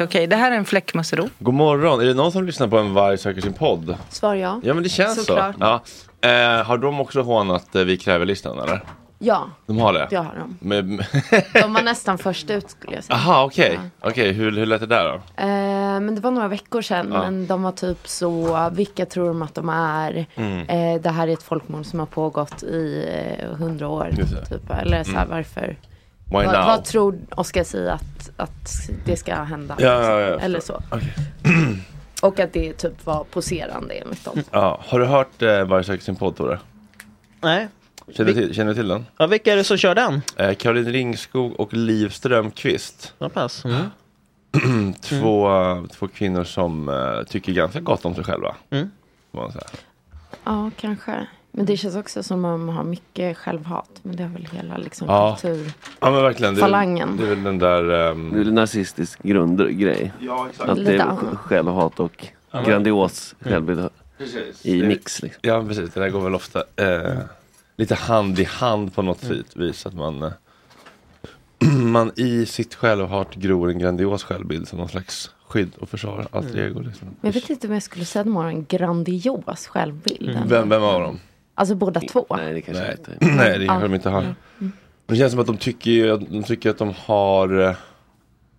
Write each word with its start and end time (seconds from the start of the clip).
inte 0.00 0.10
okej. 0.18 0.26
Det 0.26 0.36
här 0.36 0.52
är 0.52 0.56
en 0.56 0.64
fläckmussero. 0.64 1.28
God 1.38 1.54
morgon. 1.54 2.00
Är 2.00 2.04
det 2.04 2.14
någon 2.14 2.32
som 2.32 2.44
lyssnar 2.44 2.68
på 2.68 2.78
en 2.78 2.94
varg 2.94 3.18
söker 3.18 3.40
sin 3.40 3.52
podd? 3.52 3.96
Svar 4.08 4.34
ja. 4.34 4.60
Ja 4.64 4.74
men 4.74 4.82
det 4.82 4.88
känns 4.88 5.26
Såklart. 5.26 5.54
så. 5.54 5.60
Ja. 6.20 6.28
Eh, 6.28 6.64
har 6.66 6.78
de 6.78 7.00
också 7.00 7.22
hånat 7.22 7.74
eh, 7.76 7.82
Vi 7.82 7.96
kräver-listan 7.96 8.58
eller? 8.58 8.82
Ja, 9.22 9.44
De 9.66 9.78
har 9.78 9.92
det? 9.92 10.06
det 10.10 10.16
har 10.16 10.34
de. 10.38 10.56
Men- 10.60 10.96
De 11.62 11.72
var 11.74 11.82
nästan 11.82 12.18
först 12.18 12.50
ut 12.50 12.70
skulle 12.70 12.94
jag 12.94 13.04
säga. 13.04 13.16
Aha, 13.16 13.44
okej. 13.44 13.80
Okej, 14.00 14.32
hur, 14.32 14.52
hur 14.52 14.66
lät 14.66 14.80
det 14.80 14.86
där 14.86 15.04
då? 15.08 15.14
Eh, 15.14 16.00
men 16.00 16.14
det 16.14 16.20
var 16.20 16.30
några 16.30 16.48
veckor 16.48 16.82
sedan. 16.82 17.10
Ja. 17.12 17.18
Men 17.22 17.46
de 17.46 17.62
var 17.62 17.72
typ 17.72 18.08
så, 18.08 18.68
vilka 18.72 19.06
tror 19.06 19.28
de 19.28 19.42
att 19.42 19.54
de 19.54 19.68
är? 19.68 20.26
Mm. 20.34 20.68
Eh, 20.68 21.02
det 21.02 21.10
här 21.10 21.28
är 21.28 21.32
ett 21.32 21.42
folkmord 21.42 21.86
som 21.86 21.98
har 21.98 22.06
pågått 22.06 22.62
i 22.62 23.06
eh, 23.38 23.56
hundra 23.56 23.88
år. 23.88 24.08
Just 24.18 24.32
det. 24.36 24.46
Typ. 24.46 24.70
Eller 24.70 25.04
så 25.04 25.10
här, 25.10 25.24
Mm. 25.24 25.36
varför? 25.36 25.76
Why 26.30 26.36
vad, 26.36 26.44
now? 26.44 26.66
vad 26.66 26.84
tror 26.84 27.18
Oscar 27.30 27.64
säga 27.64 27.92
att, 27.92 28.30
att 28.36 28.90
det 29.04 29.16
ska 29.16 29.34
hända? 29.34 29.76
Ja, 29.78 30.02
ja, 30.02 30.20
ja, 30.20 30.38
Eller 30.38 30.60
så. 30.60 30.82
Okej. 30.90 31.14
Och 32.22 32.40
att 32.40 32.52
det 32.52 32.72
typ 32.72 33.06
var 33.06 33.24
poserande 33.24 33.94
enligt 33.94 34.24
dem. 34.24 34.42
Ja, 34.50 34.80
har 34.86 34.98
du 34.98 35.06
hört 35.06 35.42
eh, 35.42 35.64
Varje 35.64 35.84
söker 35.84 36.04
sin 36.04 36.16
podd 36.16 36.36
Tore? 36.36 36.58
Nej. 37.40 37.68
Känner 38.12 38.32
du 38.32 38.40
till, 38.40 38.54
känner 38.54 38.68
du 38.68 38.74
till 38.74 38.88
den? 38.88 39.06
Ja, 39.16 39.26
vilka 39.26 39.52
är 39.52 39.56
det 39.56 39.64
som 39.64 39.76
kör 39.76 39.94
den? 39.94 40.22
Eh, 40.36 40.54
Caroline 40.54 40.92
Ringskog 40.92 41.60
och 41.60 41.74
Liv 41.74 42.08
Strömqvist. 42.08 43.14
Ja, 43.18 43.28
pass. 43.28 43.64
Mm. 43.64 44.92
två, 45.00 45.48
två 45.92 46.08
kvinnor 46.08 46.44
som 46.44 46.88
eh, 46.88 47.22
tycker 47.28 47.52
ganska 47.52 47.80
gott 47.80 48.04
om 48.04 48.14
sig 48.14 48.24
själva. 48.24 48.54
Mm. 48.70 48.90
Ja, 50.44 50.70
kanske. 50.76 51.26
Men 51.52 51.66
det 51.66 51.76
känns 51.76 51.96
också 51.96 52.22
som 52.22 52.44
att 52.44 52.60
man 52.60 52.76
har 52.76 52.84
mycket 52.84 53.36
självhat. 53.36 53.90
Men 54.02 54.16
det 54.16 54.22
har 54.22 54.30
väl 54.30 54.48
hela 54.52 54.76
liksom 54.76 55.08
Ja. 55.08 55.38
kultur. 55.40 55.72
Ja 56.00 56.10
men 56.10 56.22
verkligen. 56.22 56.54
Det 56.54 56.58
är, 56.60 56.62
Falangen. 56.62 57.16
det 57.16 57.22
är 57.24 57.28
väl 57.28 57.42
den 57.42 57.58
där... 57.58 58.10
ehm, 58.10 58.32
Det 58.32 58.40
är 58.40 58.44
en 58.44 58.54
nazistisk 58.54 59.22
grundgrej. 59.22 60.12
Ja, 60.20 60.46
exakt. 60.50 60.68
Att 60.70 60.76
det 60.84 60.96
är 60.96 61.36
självhat 61.36 62.00
och 62.00 62.26
Ja, 62.50 62.62
grandios 62.62 63.34
Mm. 63.40 63.52
självbild 63.52 63.88
Precis. 64.18 64.66
i 64.66 64.82
mix. 64.82 65.22
Liksom. 65.22 65.40
Ja 65.42 65.64
precis, 65.68 65.90
det 65.94 66.00
där 66.00 66.08
går 66.08 66.20
väl 66.20 66.34
ofta 66.34 66.64
eh, 66.76 67.18
lite 67.76 67.94
hand 67.94 68.38
i 68.38 68.44
hand 68.44 68.94
på 68.94 69.02
något 69.02 69.22
mm. 69.24 69.42
vis. 69.54 69.86
Att 69.86 69.94
man, 69.94 70.22
eh, 70.22 70.32
man 71.82 72.12
i 72.16 72.46
sitt 72.46 72.74
självhat 72.74 73.34
gror 73.34 73.70
en 73.70 73.78
grandios 73.78 74.24
självbild 74.24 74.68
som 74.68 74.78
någon 74.78 74.88
slags 74.88 75.30
skydd 75.48 75.70
och 75.78 75.88
försvar. 75.88 76.26
Alter 76.32 76.50
Mm. 76.58 76.66
ego 76.66 76.80
liksom. 76.80 77.08
Men 77.20 77.28
jag 77.28 77.32
vet 77.32 77.50
inte 77.50 77.66
om 77.66 77.72
jag 77.72 77.82
skulle 77.82 78.04
säga 78.04 78.20
att 78.20 78.26
de 78.26 78.36
har 78.36 78.46
en 78.48 78.64
grandios 78.64 79.66
självbild. 79.66 80.30
Mm. 80.36 80.48
Vem, 80.48 80.68
vem 80.68 80.82
av 80.82 81.00
dem? 81.00 81.18
Alltså 81.60 81.74
båda 81.74 82.00
två. 82.00 82.26
Nej, 82.30 82.52
det 82.54 82.60
kanske 82.60 82.82
Nej, 82.84 82.96
inte. 82.98 83.26
nej 83.36 83.58
det 83.58 83.66
kanske 83.66 83.88
de 83.88 83.94
inte 83.94 84.10
har. 84.10 84.20
Mm. 84.20 84.72
Det 85.06 85.16
känns 85.16 85.32
som 85.32 85.40
att 85.40 85.46
de 85.46 85.56
tycker, 85.56 86.16
de 86.30 86.42
tycker 86.42 86.70
att 86.70 86.78
de 86.78 86.94
har 86.98 87.60
eh, 87.60 87.74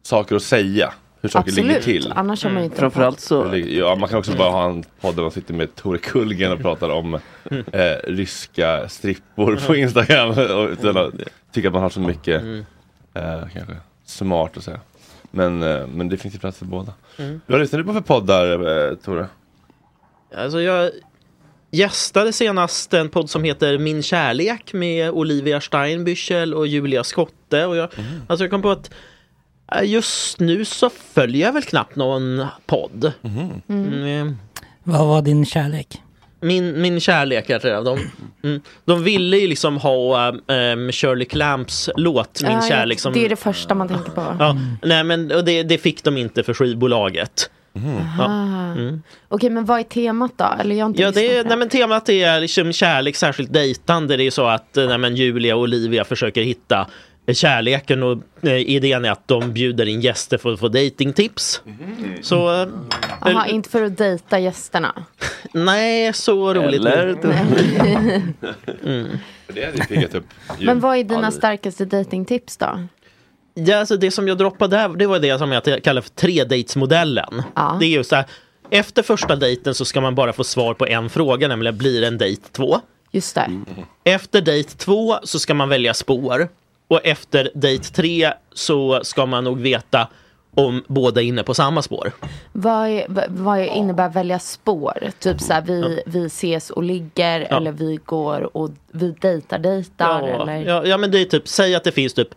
saker 0.01 0.36
att 0.36 0.44
säga. 0.44 0.94
Hur 1.21 1.30
saker 1.30 1.51
ligger 1.51 1.77
Absolut. 1.77 1.83
till. 2.03 2.13
Annars 2.15 2.44
har 2.44 2.51
man 2.51 2.59
ju 2.59 2.65
inte 2.65 2.77
Framförallt 2.77 3.19
så... 3.19 3.44
Ligger- 3.51 3.80
Ja, 3.80 3.95
man 3.95 4.09
kan 4.09 4.19
också 4.19 4.38
bara 4.38 4.50
ha 4.50 4.69
en 4.69 4.83
podd 5.01 5.15
där 5.15 5.21
man 5.21 5.31
sitter 5.31 5.53
med 5.53 5.75
Tore 5.75 5.98
Kullgren 5.98 6.51
och 6.51 6.59
pratar 6.59 6.89
om 6.89 7.13
eh, 7.71 7.81
ryska 8.03 8.89
strippor 8.89 9.59
på 9.68 9.75
Instagram. 9.75 10.30
Och, 10.57 10.69
utan 10.69 10.98
att 10.98 11.13
tycka 11.51 11.68
att 11.68 11.74
man 11.74 11.81
har 11.83 11.89
så 11.89 12.00
mycket 12.00 12.44
eh, 13.13 13.42
kanske 13.53 13.75
smart 14.06 14.57
att 14.57 14.63
säga. 14.63 14.80
Men, 15.31 15.63
eh, 15.63 15.88
men 15.88 16.09
det 16.09 16.18
finns 16.18 16.36
ju 16.36 16.39
plats 16.39 16.57
för 16.57 16.65
båda. 16.65 16.94
Mm. 17.18 17.42
Vad 17.48 17.59
lyssnar 17.59 17.80
du 17.80 17.86
på 17.86 17.94
för 17.94 18.01
poddar 18.01 18.89
eh, 18.89 18.95
Tore? 18.95 19.27
Alltså 20.36 20.62
jag 20.62 20.92
gästade 21.71 22.33
senast 22.33 22.94
en 22.94 23.09
podd 23.09 23.29
som 23.29 23.44
heter 23.44 23.77
Min 23.77 24.03
kärlek 24.03 24.73
med 24.73 25.12
Olivia 25.12 25.59
Steinbüchel 25.59 26.53
och 26.53 26.68
Julia 26.68 27.03
Skotte. 27.03 27.65
Och 27.65 27.75
jag, 27.75 27.89
alltså 28.27 28.44
jag 28.44 28.51
kom 28.51 28.62
på 28.62 28.71
att 28.71 28.91
eh, 29.75 29.83
just 29.89 30.39
nu 30.39 30.65
så 30.65 30.89
följer 30.89 31.45
jag 31.47 31.53
väl 31.53 31.63
knappt 31.63 31.95
någon 31.95 32.45
podd. 32.65 33.12
Mm. 33.69 34.38
Vad 34.83 35.07
var 35.07 35.21
din 35.21 35.45
kärlek? 35.45 35.88
Min, 36.44 36.81
min 36.81 37.00
kärlek 37.00 37.50
heter 37.50 37.69
det. 37.69 37.83
De, 37.83 38.00
mm, 38.44 38.62
de 38.85 39.03
ville 39.03 39.38
ju 39.38 39.47
liksom 39.47 39.77
ha 39.77 40.29
um, 40.31 40.91
Shirley 40.91 41.25
Clamps 41.25 41.89
låt 41.95 42.41
Min 42.44 42.51
Ja, 42.51 42.62
kärlek. 42.69 43.00
Som, 43.00 43.13
Det 43.13 43.25
är 43.25 43.29
det 43.29 43.35
första 43.35 43.75
man 43.75 43.88
tänker 43.88 44.12
på. 44.12 44.35
ja, 44.39 44.57
nej 44.83 45.03
men 45.03 45.31
och 45.31 45.45
det, 45.45 45.63
det 45.63 45.77
fick 45.77 46.03
de 46.03 46.17
inte 46.17 46.44
för 46.44 46.53
skivbolaget. 46.53 47.50
Ja. 47.73 48.25
Ah. 48.25 48.71
Mm. 48.71 49.01
Okej, 49.27 49.50
men 49.50 49.65
vad 49.65 49.79
är 49.79 49.83
temat 49.83 50.31
då? 50.35 50.56
Eller 50.59 50.75
jag 50.75 50.89
inte 50.89 51.01
Ja, 51.01 51.12
det 51.12 51.38
är, 51.38 51.44
nej, 51.44 51.57
men 51.57 51.69
temat 51.69 52.09
är 52.09 52.39
liksom 52.39 52.73
kärlek, 52.73 53.15
särskilt 53.15 53.53
dejtande. 53.53 54.18
Det 54.18 54.23
är 54.23 54.31
så 54.31 54.45
att 54.45 54.77
eh, 54.77 54.88
nej, 54.88 54.97
men 54.97 55.15
Julia 55.15 55.56
och 55.56 55.62
Olivia 55.62 56.03
försöker 56.03 56.41
hitta 56.41 56.88
eh, 57.25 57.33
kärleken 57.33 58.03
och 58.03 58.18
eh, 58.41 58.57
idén 58.57 59.06
är 59.06 59.12
att 59.12 59.27
de 59.27 59.53
bjuder 59.53 59.85
in 59.85 60.01
gäster 60.01 60.38
för 60.38 60.53
att 60.53 60.59
få 60.59 60.68
datingtips. 60.68 61.62
Så... 62.21 62.62
eh, 62.62 62.68
Jaha, 63.25 63.47
inte 63.47 63.69
för 63.69 63.83
att 63.83 63.97
dejta 63.97 64.39
gästerna. 64.39 65.06
Nej, 65.53 66.13
så 66.13 66.53
roligt. 66.53 66.81
Eller? 66.81 67.07
Mm. 68.85 69.07
Det 69.53 69.65
hade 69.65 69.77
piggat 69.77 70.15
upp. 70.15 70.25
Men 70.59 70.79
vad 70.79 70.97
är 70.97 71.03
dina 71.03 71.31
starkaste 71.31 71.85
datingtips 71.85 72.57
då? 72.57 72.79
Ja, 73.53 73.77
alltså 73.77 73.98
det 73.98 74.12
som 74.12 74.27
jag 74.27 74.38
droppade 74.38 74.77
där, 74.77 74.89
det 74.89 75.07
var 75.07 75.19
det 75.19 75.38
som 75.39 75.51
jag 75.51 75.83
kallar 75.83 76.01
för 76.01 76.09
tredejtsmodellen. 76.09 77.44
Ja. 77.56 77.77
Det 77.80 77.86
är 77.86 77.89
ju 77.89 78.03
så 78.03 78.15
här, 78.15 78.25
efter 78.69 79.03
första 79.03 79.36
dejten 79.36 79.75
så 79.75 79.86
ska 79.86 80.01
man 80.01 80.15
bara 80.15 80.33
få 80.33 80.44
svar 80.44 80.74
på 80.74 80.88
en 80.88 81.09
fråga, 81.09 81.48
nämligen 81.48 81.77
blir 81.77 82.01
det 82.01 82.07
en 82.07 82.18
dejt 82.18 82.42
två? 82.51 82.80
Just 83.12 83.36
det. 83.36 83.50
Efter 84.03 84.42
dejt 84.42 84.77
två 84.77 85.15
så 85.24 85.39
ska 85.39 85.53
man 85.53 85.69
välja 85.69 85.94
spår. 85.94 86.50
Och 86.88 87.00
efter 87.06 87.50
dejt 87.53 87.83
tre 87.94 88.33
så 88.53 89.00
ska 89.03 89.25
man 89.25 89.44
nog 89.44 89.59
veta 89.62 90.07
om 90.56 90.83
båda 90.88 91.21
är 91.21 91.25
inne 91.25 91.44
på 91.44 91.53
samma 91.53 91.81
spår. 91.81 92.12
Vad, 92.51 92.88
är, 92.89 93.06
vad- 93.30 93.59
innebär 93.65 94.09
välja 94.09 94.39
spår? 94.39 95.09
Typ 95.19 95.42
så 95.42 95.53
här, 95.53 95.62
vi, 95.62 96.01
vi 96.06 96.25
ses 96.25 96.69
och 96.69 96.83
ligger 96.83 97.48
Ja. 97.50 97.57
eller 97.57 97.71
vi 97.71 98.00
går 98.06 98.57
och 98.57 98.69
vi 98.92 99.12
dejtar 99.21 99.59
dejtar 99.59 100.27
Ja, 100.27 100.42
eller? 100.42 100.57
ja, 100.65 100.86
ja 100.86 100.98
men 100.98 101.12
det 101.12 101.19
är 101.21 101.25
typ, 101.25 101.48
säg 101.48 101.75
att 101.75 101.83
det 101.83 101.92
finns 101.92 102.13
typ 102.13 102.30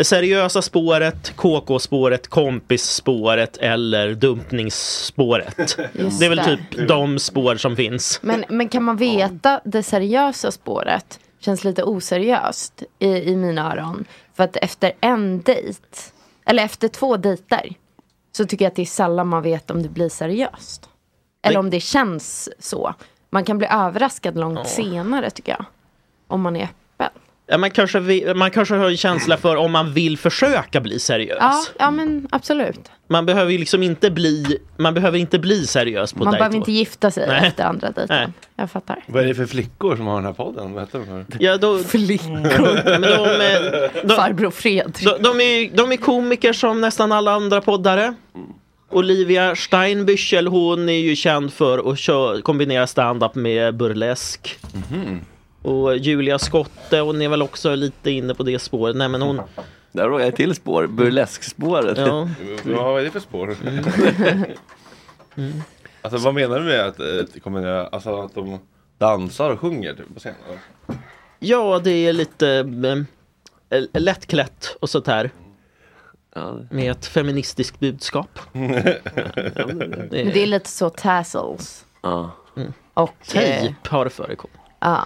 det 0.00 0.04
seriösa 0.04 0.62
spåret, 0.62 1.36
KK-spåret, 1.36 2.28
kompisspåret 2.28 3.56
eller 3.56 4.14
dumpningsspåret. 4.14 5.58
Just 5.92 6.20
det 6.20 6.26
är 6.26 6.28
väl 6.28 6.38
det. 6.38 6.44
typ 6.44 6.88
de 6.88 7.18
spår 7.18 7.56
som 7.56 7.76
finns. 7.76 8.20
Men, 8.22 8.44
men 8.48 8.68
kan 8.68 8.82
man 8.82 8.96
veta 8.96 9.60
det 9.64 9.82
seriösa 9.82 10.50
spåret 10.50 11.20
känns 11.38 11.64
lite 11.64 11.82
oseriöst 11.82 12.82
i, 12.98 13.08
i 13.08 13.36
mina 13.36 13.72
öron. 13.72 14.04
För 14.34 14.44
att 14.44 14.56
efter 14.56 14.92
en 15.00 15.42
dejt, 15.42 15.98
eller 16.44 16.64
efter 16.64 16.88
två 16.88 17.16
dejter, 17.16 17.74
så 18.32 18.44
tycker 18.44 18.64
jag 18.64 18.70
att 18.70 18.76
det 18.76 18.82
är 18.82 18.86
sällan 18.86 19.28
man 19.28 19.42
vet 19.42 19.70
om 19.70 19.82
det 19.82 19.88
blir 19.88 20.08
seriöst. 20.08 20.88
Eller 21.42 21.58
om 21.58 21.70
det 21.70 21.80
känns 21.80 22.48
så. 22.58 22.94
Man 23.30 23.44
kan 23.44 23.58
bli 23.58 23.66
överraskad 23.70 24.38
långt 24.38 24.68
senare 24.68 25.30
tycker 25.30 25.52
jag. 25.52 25.64
Om 26.26 26.40
man 26.40 26.56
är 26.56 26.64
öppen. 26.64 26.79
Ja, 27.50 27.58
man, 27.58 27.70
kanske 27.70 28.00
vill, 28.00 28.34
man 28.34 28.50
kanske 28.50 28.74
har 28.74 28.90
en 28.90 28.96
känsla 28.96 29.36
för 29.36 29.56
om 29.56 29.72
man 29.72 29.92
vill 29.92 30.18
försöka 30.18 30.80
bli 30.80 30.98
seriös. 30.98 31.36
Ja, 31.40 31.64
ja 31.78 31.90
men 31.90 32.28
absolut. 32.30 32.90
Man 33.08 33.26
behöver 33.26 33.52
ju 33.52 33.58
liksom 33.58 33.82
inte 33.82 34.10
bli, 34.10 34.58
man 34.76 34.94
behöver 34.94 35.18
inte 35.18 35.38
bli 35.38 35.66
seriös 35.66 36.12
på 36.12 36.18
Man 36.18 36.26
dejt 36.32 36.38
behöver 36.38 36.56
inte 36.56 36.72
gifta 36.72 37.10
sig 37.10 37.26
Nej. 37.28 37.46
efter 37.46 37.64
andra 37.64 37.90
dejten. 37.90 38.16
Nej. 38.16 38.28
Jag 38.56 38.70
fattar. 38.70 39.04
Vad 39.06 39.22
är 39.22 39.26
det 39.26 39.34
för 39.34 39.46
flickor 39.46 39.96
som 39.96 40.06
har 40.06 40.14
den 40.14 40.24
här 40.24 40.32
podden? 40.32 40.72
Vad 40.72 40.82
heter 40.82 40.98
de? 40.98 41.24
Ja, 41.38 41.56
då, 41.56 41.78
Flickor. 41.78 42.84
Men 43.00 43.00
de, 43.02 43.24
är- 43.44 44.06
de, 44.08 44.14
Farbror 44.16 44.50
Fredrik. 44.50 45.04
de, 45.04 45.22
de, 45.22 45.40
är, 45.40 45.76
de 45.76 45.92
är 45.92 45.96
komiker 45.96 46.52
som 46.52 46.80
nästan 46.80 47.12
alla 47.12 47.32
andra 47.32 47.60
poddare. 47.60 48.14
Olivia 48.90 49.54
Steinbüchel, 49.54 50.46
hon 50.48 50.88
är 50.88 50.98
ju 50.98 51.16
känd 51.16 51.52
för 51.52 51.92
att 51.92 51.98
kö- 51.98 52.40
kombinera 52.42 52.86
stand-up 52.86 53.34
med 53.34 53.74
burlesk. 53.76 54.58
Och 55.62 55.96
Julia 55.96 56.38
Skotte, 56.38 57.00
hon 57.00 57.22
är 57.22 57.28
väl 57.28 57.42
också 57.42 57.74
lite 57.74 58.10
inne 58.10 58.34
på 58.34 58.42
det 58.42 58.58
spåret. 58.58 58.96
Nej 58.96 59.08
men 59.08 59.22
hon... 59.22 59.40
Där 59.92 60.08
har 60.08 60.20
jag 60.20 60.36
till 60.36 60.54
spår, 60.54 60.86
burleskspåret. 60.86 61.98
Ja. 61.98 62.28
Vad 62.64 63.00
är 63.00 63.04
det 63.04 63.10
för 63.10 63.20
spår? 63.20 63.56
Alltså 66.02 66.18
vad 66.18 66.34
menar 66.34 66.58
du 66.58 66.64
med 66.64 66.80
att, 66.80 67.00
eh, 67.00 67.40
kombinera, 67.42 67.86
alltså 67.86 68.20
att 68.20 68.34
de 68.34 68.58
dansar 68.98 69.50
och 69.50 69.60
sjunger 69.60 69.94
typ, 69.94 70.14
på 70.14 70.20
scenen? 70.20 70.38
Ja, 71.38 71.80
det 71.84 71.90
är 71.90 72.12
lite 72.12 72.48
äh, 73.70 73.82
lättklätt 73.92 74.76
och 74.80 74.90
sånt 74.90 75.06
här. 75.06 75.30
Med 76.70 76.90
ett 76.90 77.06
feministiskt 77.06 77.80
budskap. 77.80 78.38
Det 78.52 80.42
är 80.42 80.46
lite 80.46 80.68
så 80.68 80.90
tassels. 80.90 81.86
Ja. 82.02 82.30
Och... 82.94 83.14
Tejp 83.28 83.74
har 83.88 84.08
förekommit. 84.08 84.59
Ja. 84.80 85.04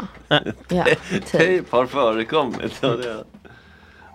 ja 0.68 0.84
typ. 1.10 1.26
Tejp 1.26 1.66
har 1.70 1.86
förekommit. 1.86 2.78
Ja, 2.80 2.88
det- 2.88 3.24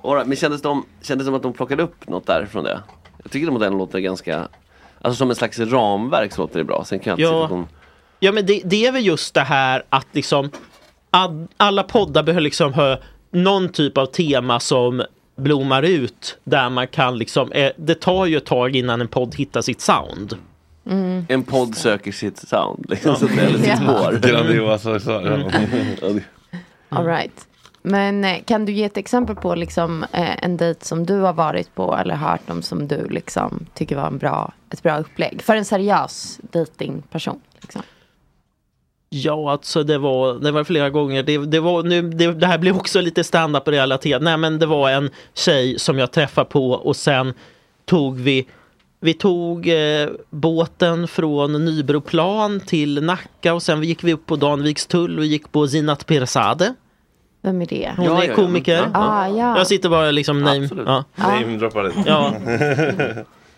All 0.04 0.14
right, 0.16 0.28
men 0.28 0.38
kändes, 0.38 0.62
de, 0.62 0.86
kändes 1.02 1.26
det 1.26 1.28
som 1.28 1.36
att 1.36 1.44
de 1.44 1.54
plockade 1.54 1.84
upp 1.84 2.08
något 2.08 2.26
där 2.28 2.46
från 2.46 2.64
det? 2.64 2.80
Jag 3.24 3.32
tycker 3.32 3.46
den 3.46 3.54
modellen 3.54 3.78
låter 3.78 4.00
ganska, 4.00 4.48
alltså 5.02 5.18
som 5.18 5.30
en 5.30 5.36
slags 5.36 5.60
ramverk 5.60 6.34
så 6.34 6.42
låter 6.42 6.58
det 6.60 6.64
bra. 6.66 6.84
Sen 6.86 7.00
kan 7.00 7.18
jag 7.20 7.34
Ja. 7.34 7.50
en- 7.56 7.68
Ja 8.20 8.32
men 8.32 8.46
det, 8.46 8.62
det 8.66 8.86
är 8.86 8.92
väl 8.92 9.06
just 9.06 9.34
det 9.34 9.42
här 9.42 9.84
att 9.90 10.08
liksom 10.12 10.52
ad, 11.12 11.48
alla 11.58 11.84
poddar 11.84 12.24
behöver 12.24 12.42
liksom 12.42 12.74
ha 12.74 12.98
någon 13.32 13.70
typ 13.70 13.98
av 13.98 14.06
tema 14.06 14.60
som 14.60 15.04
blommar 15.36 15.84
ut 15.84 16.38
där 16.44 16.70
man 16.70 16.88
kan 16.88 17.18
liksom, 17.18 17.52
eh, 17.52 17.72
det 17.78 17.96
tar 17.96 18.26
ju 18.26 18.38
ett 18.38 18.46
tag 18.46 18.76
innan 18.76 19.02
en 19.02 19.08
podd 19.08 19.36
hittar 19.36 19.62
sitt 19.62 19.82
sound. 19.82 20.38
Mm. 20.86 21.26
En 21.30 21.44
podd 21.44 21.76
söker 21.76 22.12
sitt 22.12 22.38
sound, 22.38 22.86
liksom, 22.90 23.16
så 23.16 23.28
eller 23.28 23.58
sitt 23.58 23.78
spår. 23.78 24.20
Grandiosa, 24.28 24.90
det- 24.94 26.24
All 26.90 27.06
right. 27.06 27.46
Men 27.82 28.44
kan 28.46 28.66
du 28.66 28.72
ge 28.72 28.84
ett 28.84 28.98
exempel 28.98 29.36
på 29.36 29.56
liksom, 29.56 30.04
eh, 30.04 30.44
en 30.44 30.58
dejt 30.58 30.86
som 30.86 31.06
du 31.06 31.20
har 31.20 31.34
varit 31.34 31.76
på 31.76 31.96
eller 31.98 32.16
hört 32.16 32.50
om 32.50 32.62
som 32.62 32.88
du 32.88 33.08
liksom, 33.10 33.66
tycker 33.74 33.96
var 33.96 34.08
en 34.08 34.18
bra, 34.18 34.54
ett 34.72 34.84
bra 34.84 34.98
upplägg? 35.00 35.42
För 35.42 35.56
en 35.56 35.66
seriös 35.66 36.40
dejtingperson. 36.52 37.40
Liksom. 37.62 37.82
Ja, 39.10 39.52
alltså 39.52 39.84
det 39.84 39.98
var, 39.98 40.34
det 40.34 40.52
var 40.52 40.64
flera 40.64 40.90
gånger. 40.90 41.24
Det, 41.24 41.38
det, 41.38 41.60
var, 41.60 41.84
nu, 41.84 42.02
det, 42.02 42.34
det 42.34 42.48
här 42.48 42.58
blev 42.58 42.76
också 42.78 43.02
lite 43.02 43.24
stand-up 43.24 43.68
relaterat. 43.68 44.22
Nej, 44.22 44.38
men 44.38 44.60
det 44.60 44.66
var 44.66 44.90
en 44.90 45.10
tjej 45.34 45.80
som 45.80 46.00
jag 46.00 46.12
träffade 46.12 46.50
på 46.50 46.72
och 46.72 46.96
sen 46.96 47.34
tog 47.86 48.20
vi 48.20 48.48
vi 49.02 49.14
tog 49.14 49.68
eh, 49.68 50.10
båten 50.30 51.08
från 51.08 51.66
Nybroplan 51.66 52.60
till 52.60 53.04
Nacka 53.04 53.54
och 53.54 53.64
sen 53.64 53.84
gick 53.84 54.04
vi 54.04 54.14
upp 54.14 54.26
på 54.26 54.36
Danvikstull 54.36 55.20
och 55.20 55.26
gick 55.26 55.52
på 55.52 55.68
Zinat 55.68 56.06
Pirzadeh. 56.06 56.72
Vem 57.42 57.62
är 57.62 57.66
det? 57.66 57.94
Hon 57.98 58.22
är 58.22 58.34
komiker. 58.34 58.92
Ah, 58.94 59.28
ja. 59.28 59.58
Jag 59.58 59.68
sitter 59.68 59.90
bara 59.90 60.12
liksom 60.12 60.44
name. 60.44 60.70
Ja. 60.86 61.04
Namedroppar 61.16 61.84
lite. 61.84 62.04
Ja. 62.06 62.34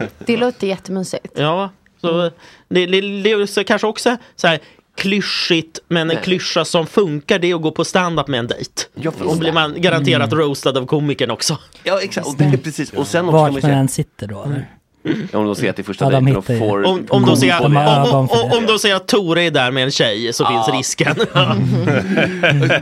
Det 0.25 0.37
låter 0.37 0.67
jättemysigt. 0.67 1.33
Ja, 1.35 1.69
så 2.01 2.31
det, 2.67 2.85
det, 2.85 3.01
det 3.01 3.31
är 3.31 3.45
så 3.45 3.63
kanske 3.63 3.87
också 3.87 4.17
så 4.35 4.47
här 4.47 4.59
klyschigt 4.95 5.79
men 5.87 6.01
en 6.01 6.07
Nej. 6.07 6.23
klyscha 6.23 6.65
som 6.65 6.87
funkar 6.87 7.39
det 7.39 7.51
är 7.51 7.55
att 7.55 7.61
gå 7.61 7.71
på 7.71 7.85
stand-up 7.85 8.27
med 8.27 8.39
en 8.39 8.47
dejt. 8.47 8.71
Ja, 8.93 9.11
Då 9.19 9.35
blir 9.35 9.51
man 9.51 9.81
garanterat 9.81 10.33
roastad 10.33 10.77
av 10.77 10.85
komikern 10.85 11.31
också. 11.31 11.57
Ja 11.83 12.01
exakt, 12.01 12.27
och 12.27 12.35
det 12.37 12.43
är 12.43 12.57
precis. 12.57 12.93
Och 12.93 13.07
sen 13.07 13.25
också 13.25 13.37
Vart 13.37 13.63
man 13.63 13.71
än 13.71 13.87
sitter 13.87 14.27
då 14.27 14.43
eller? 14.43 14.69
Ja, 15.03 15.39
om 15.39 15.45
de 15.45 15.55
ser 15.55 15.69
att 15.69 15.75
det 15.75 15.81
är 15.81 15.83
första 15.83 16.05
Ja, 16.05 16.11
de 16.11 16.25
dejten 16.25 16.37
och 16.37 16.69
får... 16.69 16.83
Om, 16.83 17.05
om, 17.09 17.25
de 17.25 17.37
säger, 17.37 17.61
De 17.61 17.77
om, 17.77 18.29
om, 18.29 18.51
om, 18.57 18.65
de 18.65 18.79
säger 18.79 18.95
att 18.95 19.07
Tore 19.07 19.41
är 19.41 19.51
där 19.51 19.71
med 19.71 19.83
en 19.83 19.91
tjej 19.91 20.33
så 20.33 20.45
finns 20.45 20.69
risken. 20.69 21.15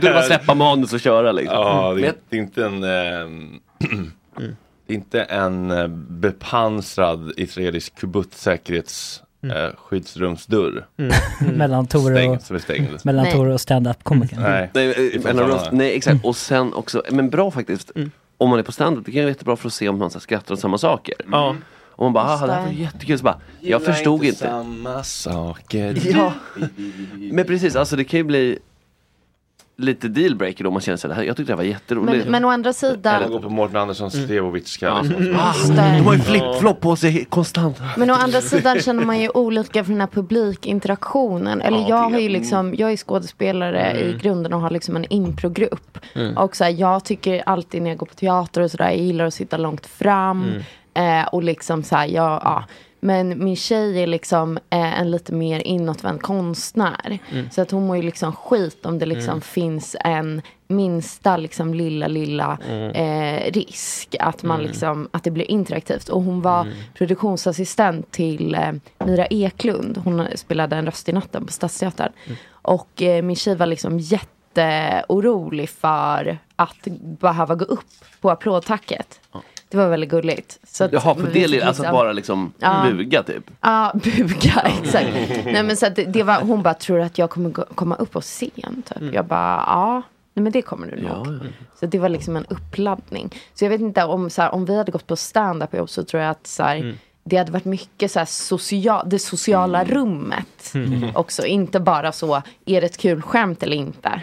bara 0.02 0.18
att 0.18 0.26
släppa 0.26 0.54
manus 0.54 0.92
och 0.92 1.00
köra 1.00 1.32
liksom. 1.32 1.56
Ja, 1.56 1.94
det 1.94 2.06
är, 2.06 2.14
det 2.28 2.36
är 2.36 2.40
inte 2.40 2.64
en... 2.64 2.84
ehm, 2.84 3.60
är 4.38 4.54
inte 4.94 5.22
en 5.22 5.70
eh, 5.70 5.86
bepansrad 5.88 7.32
israelisk 7.36 7.94
kubutt-säkerhets 8.00 9.22
eh, 9.42 9.76
skyddsrumsdurr. 9.76 10.86
Mellan 11.54 11.86
Tore 11.86 12.28
och, 12.28 12.40
mellan 13.04 13.24
Nej. 13.24 13.32
Tore 13.32 13.54
och 13.54 13.60
stand-up-komikern. 13.60 14.42
Nej. 14.42 14.70
Nej, 14.74 14.86
är 14.86 15.16
eh, 15.16 15.22
mellan 15.22 15.60
nej 15.72 15.96
exakt, 15.96 16.24
och 16.24 16.36
sen 16.36 16.74
också, 16.74 17.02
men 17.10 17.30
bra 17.30 17.50
faktiskt. 17.50 17.90
Om 18.38 18.50
man 18.50 18.58
är 18.58 18.62
på 18.62 18.72
standup, 18.72 19.06
det 19.06 19.12
kan 19.12 19.20
vara 19.20 19.28
jättebra 19.28 19.56
för 19.56 19.66
att 19.68 19.74
se 19.74 19.88
om 19.88 19.98
man 19.98 20.10
skrattar 20.10 20.54
åt 20.54 20.60
samma 20.60 20.78
saker. 20.78 21.14
Om 22.00 22.04
man 22.04 22.12
bara, 22.12 22.24
ah, 22.24 22.46
det 22.46 22.52
här 22.52 22.66
var 22.66 22.72
jättekul, 22.72 23.18
så 23.18 23.24
bara, 23.24 23.40
jag 23.60 23.82
förstod 23.82 24.24
inte. 24.24 24.38
samma 24.38 25.04
saker. 25.04 25.98
Ja, 26.12 26.32
men 27.32 27.46
precis, 27.46 27.76
alltså 27.76 27.96
det 27.96 28.04
kan 28.04 28.18
ju 28.18 28.24
bli 28.24 28.58
lite 29.80 30.08
dealbreaker 30.08 30.64
då 30.64 30.68
om 30.68 30.74
man 30.74 30.80
känner 30.80 30.96
sig, 30.96 31.08
det 31.08 31.14
här, 31.14 31.22
jag 31.22 31.36
tyckte 31.36 31.52
det 31.52 31.56
var 31.56 31.62
jätteroligt. 31.64 32.24
Men, 32.24 32.32
men 32.32 32.44
å 32.44 32.48
andra 32.48 32.68
Eller 32.68 32.72
sidan, 32.72 33.30
gå 33.30 33.40
på 33.40 33.48
Mårten 33.48 33.76
Anderssons 33.76 34.14
Stevovic-kall. 34.14 35.14
Ah, 35.38 35.54
Just 35.54 35.68
det. 35.68 35.74
de 35.76 36.00
har 36.00 36.14
ju 36.14 36.20
flip-flop 36.20 36.80
på 36.80 36.96
sig 36.96 37.24
konstant. 37.24 37.76
men 37.96 38.10
å 38.10 38.14
andra 38.14 38.40
sidan 38.40 38.80
känner 38.80 39.04
man 39.04 39.20
ju 39.20 39.28
olika 39.28 39.84
för 39.84 39.92
den 39.92 40.00
här 40.00 40.08
publikinteraktionen. 40.08 41.60
Eller 41.60 41.78
Ja, 41.78 41.88
jag 41.88 42.10
har 42.10 42.18
ju 42.18 42.28
liksom, 42.28 42.74
jag 42.74 42.92
är 42.92 42.96
skådespelare 42.96 44.00
i 44.00 44.18
grunden 44.22 44.52
och 44.52 44.60
har 44.60 44.70
liksom 44.70 44.96
en 44.96 45.04
improgrupp. 45.12 45.98
Och 46.36 46.56
så 46.56 46.64
här, 46.64 46.70
jag 46.70 47.04
tycker 47.04 47.42
alltid 47.46 47.82
när 47.82 47.90
jag 47.90 47.98
går 47.98 48.06
på 48.06 48.14
teater 48.14 48.60
och 48.60 48.70
sådär, 48.70 48.84
jag 48.84 48.98
gillar 48.98 49.24
att 49.24 49.34
sitta 49.34 49.56
långt 49.56 49.86
fram. 49.86 50.52
Eh, 50.94 51.24
och 51.32 51.42
liksom 51.42 51.82
så 51.82 51.96
här, 51.96 52.06
jag, 52.06 52.40
ja. 52.44 52.64
Men 53.00 53.44
min 53.44 53.56
tjej 53.56 54.02
är 54.02 54.06
liksom 54.06 54.56
eh, 54.56 55.00
en 55.00 55.10
lite 55.10 55.32
mer 55.32 55.66
inåtvänd 55.66 56.22
konstnär. 56.22 57.18
Så 57.50 57.62
att 57.62 57.70
hon 57.70 57.86
mår 57.86 57.96
ju 57.96 58.02
liksom 58.02 58.32
skit 58.32 58.86
om 58.86 58.98
det 58.98 59.06
liksom 59.06 59.40
finns 59.40 59.96
en 60.00 60.42
minsta 60.68 61.36
liksom 61.36 61.74
lilla, 61.74 62.08
lilla 62.08 62.58
eh, 62.94 63.52
risk. 63.52 64.16
Att, 64.20 64.42
man 64.42 64.62
liksom, 64.62 65.08
att 65.10 65.24
det 65.24 65.30
blir 65.30 65.50
interaktivt. 65.50 66.08
Och 66.08 66.22
hon 66.22 66.42
var 66.42 66.72
produktionsassistent 66.94 68.10
till 68.10 68.54
eh, 68.54 68.72
Mira 69.04 69.26
Eklund. 69.26 69.98
Hon 70.04 70.26
spelade 70.34 70.76
En 70.76 70.86
röst 70.86 71.08
i 71.08 71.12
natten 71.12 71.46
på 71.46 71.52
Stadsteatern. 71.52 72.12
Och 72.50 73.02
eh, 73.02 73.22
min 73.22 73.36
tjej 73.36 73.54
var 73.54 73.66
liksom 73.66 73.98
jätteorolig 73.98 75.70
för 75.70 76.38
att 76.56 76.86
behöva 77.00 77.54
gå 77.54 77.64
upp 77.64 78.04
på 78.20 78.30
applådtacket. 78.30 79.20
Det 79.70 79.76
var 79.76 79.88
väldigt 79.88 80.10
gulligt. 80.10 80.58
Så 80.64 80.84
att 80.84 80.92
Jaha, 80.92 81.14
för 81.14 81.22
det 81.22 81.32
lilla, 81.32 81.56
fick 81.56 81.64
alltså 81.64 81.84
att 81.84 81.92
bara 81.92 82.12
liksom 82.12 82.52
Ja. 82.58 82.86
buga 82.90 83.22
typ. 83.22 83.50
Ja, 83.60 83.92
buga, 84.04 84.60
exakt. 84.82 85.08
Nej, 85.44 85.62
men 85.62 85.76
så 85.76 85.86
att 85.86 85.96
det, 85.96 86.04
det 86.04 86.22
var, 86.22 86.40
hon 86.40 86.62
bara, 86.62 86.74
tror 86.74 86.96
du 86.98 87.02
att 87.04 87.18
jag 87.18 87.30
kommer 87.30 87.50
gå, 87.50 87.64
komma 87.74 87.94
upp 87.96 88.10
på 88.10 88.20
scen? 88.20 88.82
Typ. 88.88 89.14
Jag 89.14 89.24
bara, 89.24 89.64
ja. 89.66 90.02
Nej, 90.34 90.42
men 90.42 90.52
det 90.52 90.62
kommer 90.62 90.86
du 90.86 91.02
nog. 91.02 91.26
Så 91.80 91.86
det 91.86 91.98
var 91.98 92.08
liksom 92.08 92.36
en 92.36 92.46
uppladdning. 92.46 93.34
Så 93.54 93.64
jag 93.64 93.70
vet 93.70 93.80
inte 93.80 94.04
om, 94.04 94.30
så 94.30 94.42
här, 94.42 94.50
om 94.54 94.64
vi 94.64 94.76
hade 94.76 94.92
gått 94.92 95.06
på 95.06 95.16
stand-up 95.16 95.74
ihop 95.74 95.90
så 95.90 96.04
tror 96.04 96.22
jag 96.22 96.30
att 96.30 96.46
så 96.46 96.62
här, 96.62 96.94
det 97.24 97.36
hade 97.36 97.52
varit 97.52 97.64
mycket 97.64 98.10
så 98.10 98.18
här, 98.18 98.26
social, 98.26 99.08
det 99.08 99.18
sociala 99.18 99.84
rummet 99.84 100.72
också. 101.14 101.46
Inte 101.46 101.80
bara 101.80 102.12
så, 102.12 102.42
är 102.66 102.80
det 102.80 102.86
ett 102.86 102.98
kul 102.98 103.22
skämt 103.22 103.62
eller 103.62 103.76
inte? 103.76 104.22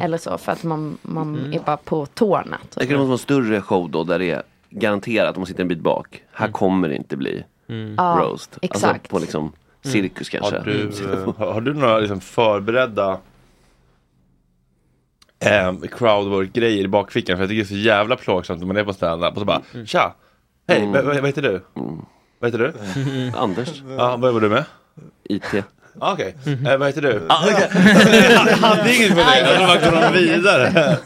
Eller 0.00 0.18
så, 0.18 0.38
för 0.38 0.52
att 0.52 0.62
man, 0.62 0.98
man 1.02 1.52
är 1.54 1.60
bara 1.60 1.76
på 1.76 2.06
tårna. 2.06 2.58
Det 2.74 2.80
Typ. 2.80 2.88
kan 2.90 2.98
vara 3.00 3.12
en 3.12 3.18
större 3.18 3.60
show 3.60 3.90
då 3.90 4.04
där 4.04 4.18
det 4.18 4.30
är 4.30 4.42
garanterat 4.74 5.36
om 5.36 5.40
man 5.40 5.46
sitter 5.46 5.62
en 5.62 5.68
bit 5.68 5.80
bak. 5.80 6.22
Här 6.32 6.48
kommer 6.48 6.88
det 6.88 6.96
inte 6.96 7.16
bli 7.16 7.44
Ja, 7.96 8.18
roast. 8.22 8.58
exakt. 8.62 8.84
Alltså 8.94 9.08
på 9.10 9.18
liksom 9.18 9.52
cirkus 9.82 10.28
kanske. 10.28 10.56
Har 10.58 10.64
du, 10.64 10.82
eh, 11.12 11.34
har, 11.52 11.60
du 11.60 11.74
några 11.74 11.98
liksom 11.98 12.20
förberedda 12.20 13.18
eh, 15.44 15.72
crowdwork-grejer 15.92 16.84
i 16.84 16.88
bakfickan? 16.88 17.36
För 17.36 17.42
jag 17.42 17.48
tycker 17.50 17.62
det 17.64 17.66
är 17.66 17.76
så 17.78 17.84
jävla 17.88 18.16
plågsamt 18.16 18.60
när 18.60 18.66
man 18.66 18.76
är 18.76 18.84
på 18.84 18.92
standup 18.92 19.32
och 19.32 19.38
så 19.38 19.44
bara 19.44 19.62
Tja! 19.86 20.14
Hej, 20.68 20.78
Mm. 20.78 20.92
vad, 20.92 21.04
vad 21.04 21.16
vad 21.16 21.26
heter 21.26 21.42
du? 21.42 21.60
Vad 22.38 22.52
heter 22.52 22.58
du? 22.58 22.72
Anders, 23.36 23.82
Ja, 23.98 24.16
vad 24.16 24.28
jobbar 24.28 24.40
du 24.40 24.48
med? 24.48 24.64
IT. 25.24 25.64
Ah, 25.98 26.12
Okej, 26.12 26.34
eh, 26.66 26.76
vad 26.76 26.88
heter 26.88 27.02
du? 27.02 27.22
Ah, 27.28 27.44
okay. 27.44 27.68
Han 28.36 28.62
hade 28.76 28.94
inget 28.96 29.08
på 29.10 29.14
det, 29.16 29.38
jag 29.40 29.80
tror 29.80 29.92
bara 29.92 30.10
de 30.10 30.18
vidare. 30.18 30.96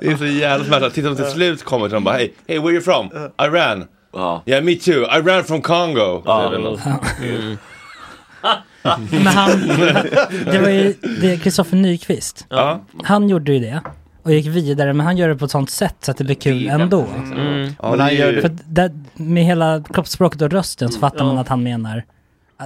Det 0.00 0.06
är 0.06 0.16
så 0.16 0.26
jävla 0.26 0.64
smärtsamt. 0.66 0.94
Tills 0.94 1.06
de 1.06 1.16
till 1.16 1.24
slut 1.32 1.64
kommer 1.64 1.86
till 1.86 1.94
dem 1.94 2.04
bara 2.04 2.14
Hej, 2.16 2.34
hey, 2.48 2.58
where 2.58 2.66
are 2.68 2.72
you 2.74 2.80
from? 2.82 3.10
Iran. 3.42 3.84
Ja. 4.12 4.42
Yeah, 4.46 4.64
me 4.64 4.74
too. 4.74 5.02
I 5.04 5.20
ran 5.22 5.44
from 5.44 5.62
Congo. 5.62 6.22
Ja. 6.24 6.50
Det 6.50 6.58
något. 6.58 6.80
Men 9.10 9.26
han, 9.26 9.50
det 10.52 10.58
var 10.62 10.68
ju 10.68 10.94
det 11.20 11.32
är 11.32 11.36
Kristoffer 11.36 11.76
Nyqvist. 11.76 12.46
Ja. 12.48 12.80
Han 13.04 13.28
gjorde 13.28 13.52
ju 13.52 13.58
det 13.58 13.80
och 14.22 14.32
gick 14.32 14.46
vidare 14.46 14.92
men 14.92 15.06
han 15.06 15.16
gör 15.16 15.28
det 15.28 15.36
på 15.36 15.44
ett 15.44 15.50
sånt 15.50 15.70
sätt 15.70 15.96
så 16.00 16.10
att 16.10 16.16
det 16.16 16.24
blir 16.24 16.34
kul 16.34 16.68
ändå. 16.68 17.06
Ja, 17.08 17.24
Men 17.34 17.98
det 17.98 18.02
han 18.02 18.14
gör 18.14 18.32
ju- 18.32 18.40
För 18.40 18.50
där, 18.64 18.90
med 19.14 19.44
hela 19.44 19.82
kroppsspråket 19.94 20.42
och 20.42 20.50
rösten 20.50 20.92
så 20.92 21.00
fattar 21.00 21.24
man 21.24 21.38
att 21.38 21.48
han 21.48 21.62
menar 21.62 22.04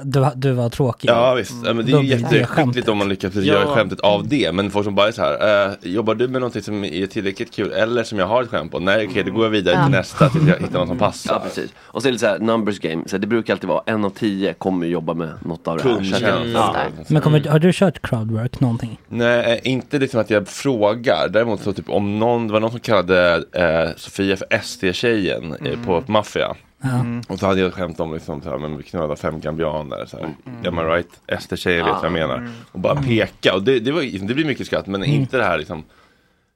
du, 0.05 0.27
du 0.37 0.53
var 0.53 0.69
tråkig. 0.69 1.09
Ja 1.11 1.35
visst, 1.35 1.55
ja, 1.65 1.73
men 1.73 1.87
det 1.87 1.93
är 1.93 2.01
ju 2.03 2.07
jätteskickligt 2.09 2.89
om 2.89 2.99
man 2.99 3.09
lyckas 3.09 3.35
Ja. 3.35 3.41
göra 3.43 3.67
skämtet 3.67 4.01
av 4.01 4.29
det. 4.29 4.53
Men 4.53 4.71
folk 4.71 4.85
som 4.85 4.95
bara 4.95 5.09
är 5.09 5.13
så 5.13 5.23
här, 5.23 5.67
eh, 5.69 5.73
jobbar 5.83 6.15
du 6.15 6.29
med 6.29 6.41
någonting 6.41 6.63
som 6.63 6.85
är 6.85 7.07
tillräckligt 7.07 7.55
kul 7.55 7.73
eller 7.73 8.05
som 8.05 8.19
jag 8.19 8.27
har 8.27 8.43
ett 8.43 8.49
skämt 8.49 8.73
på? 8.73 8.79
Nej 8.79 9.07
okej, 9.11 9.25
då 9.25 9.33
går 9.33 9.45
jag 9.45 9.51
vidare 9.51 9.75
Ja. 9.75 9.85
till 9.85 9.93
nästa 9.93 10.29
tills 10.29 10.49
jag 10.49 10.57
hittar 10.59 10.79
någon 10.79 10.89
som 10.89 10.99
passar. 10.99 11.35
Ja 11.35 11.41
precis. 11.41 11.71
Och 11.79 12.03
så 12.03 12.09
är 12.09 12.13
det 12.13 12.19
så 12.19 12.27
här, 12.27 12.39
numbers 12.39 12.79
game. 12.79 13.03
Så 13.07 13.17
här, 13.17 13.19
det 13.19 13.27
brukar 13.27 13.53
alltid 13.55 13.69
vara 13.69 13.83
en 13.87 14.05
av 14.05 14.11
tio 14.11 14.53
kommer 14.53 14.87
jobba 14.87 15.15
med 15.15 15.29
något 15.45 15.69
av 15.69 15.77
det 15.77 15.83
här. 15.83 15.91
Kundkänsla. 15.95 16.45
Ja. 16.53 16.77
Men 17.09 17.23
kommer, 17.23 17.41
har 17.49 17.59
du 17.59 17.71
kört 17.73 18.03
crowdwork 18.09 18.61
någonting? 18.61 18.99
Nej, 19.09 19.61
eh, 19.65 19.71
inte 19.73 19.99
liksom 19.99 20.21
att 20.21 20.31
jag 20.31 20.49
frågar. 20.49 21.29
Däremot 21.29 21.63
så 21.63 21.73
typ 21.73 21.91
om 21.91 22.19
någon, 22.19 22.47
det 22.47 22.53
var 22.53 22.61
någon 22.61 22.71
som 22.71 22.81
kallade 22.81 23.35
eh, 23.53 23.97
Sofia 23.97 24.37
för 24.37 24.47
SD-tjejen 24.63 25.55
eh, 25.65 25.85
på 25.87 26.03
Maffia. 26.07 26.55
Ja. 26.83 27.05
Och 27.29 27.39
så 27.39 27.47
hade 27.47 27.61
jag 27.61 27.75
skämt 27.75 28.01
om 28.01 28.15
liksom, 28.15 28.43
så 28.43 28.51
här, 28.51 28.59
men 28.59 28.77
vi 28.77 28.83
knullade 28.83 29.17
fem 29.17 29.41
gambianer. 29.41 30.07
Så 30.07 30.17
här. 30.19 30.35
Am 30.69 30.79
I 30.79 30.83
right? 30.83 31.41
SD-tjejen 31.43 31.85
vet 31.87 31.95
vad 31.95 32.05
jag 32.05 32.13
menar. 32.13 32.51
Och 32.73 32.81
bara 32.81 33.03
peka. 33.03 33.55
Och 33.55 33.63
det, 33.63 33.81
det, 33.81 33.93
var, 33.93 34.27
det 34.29 34.35
blir 34.35 34.45
mycket 34.45 34.67
skratt 34.67 34.87
men 34.87 35.05
inte 35.05 35.37
det 35.37 35.45
här 35.45 35.59
liksom 35.59 35.85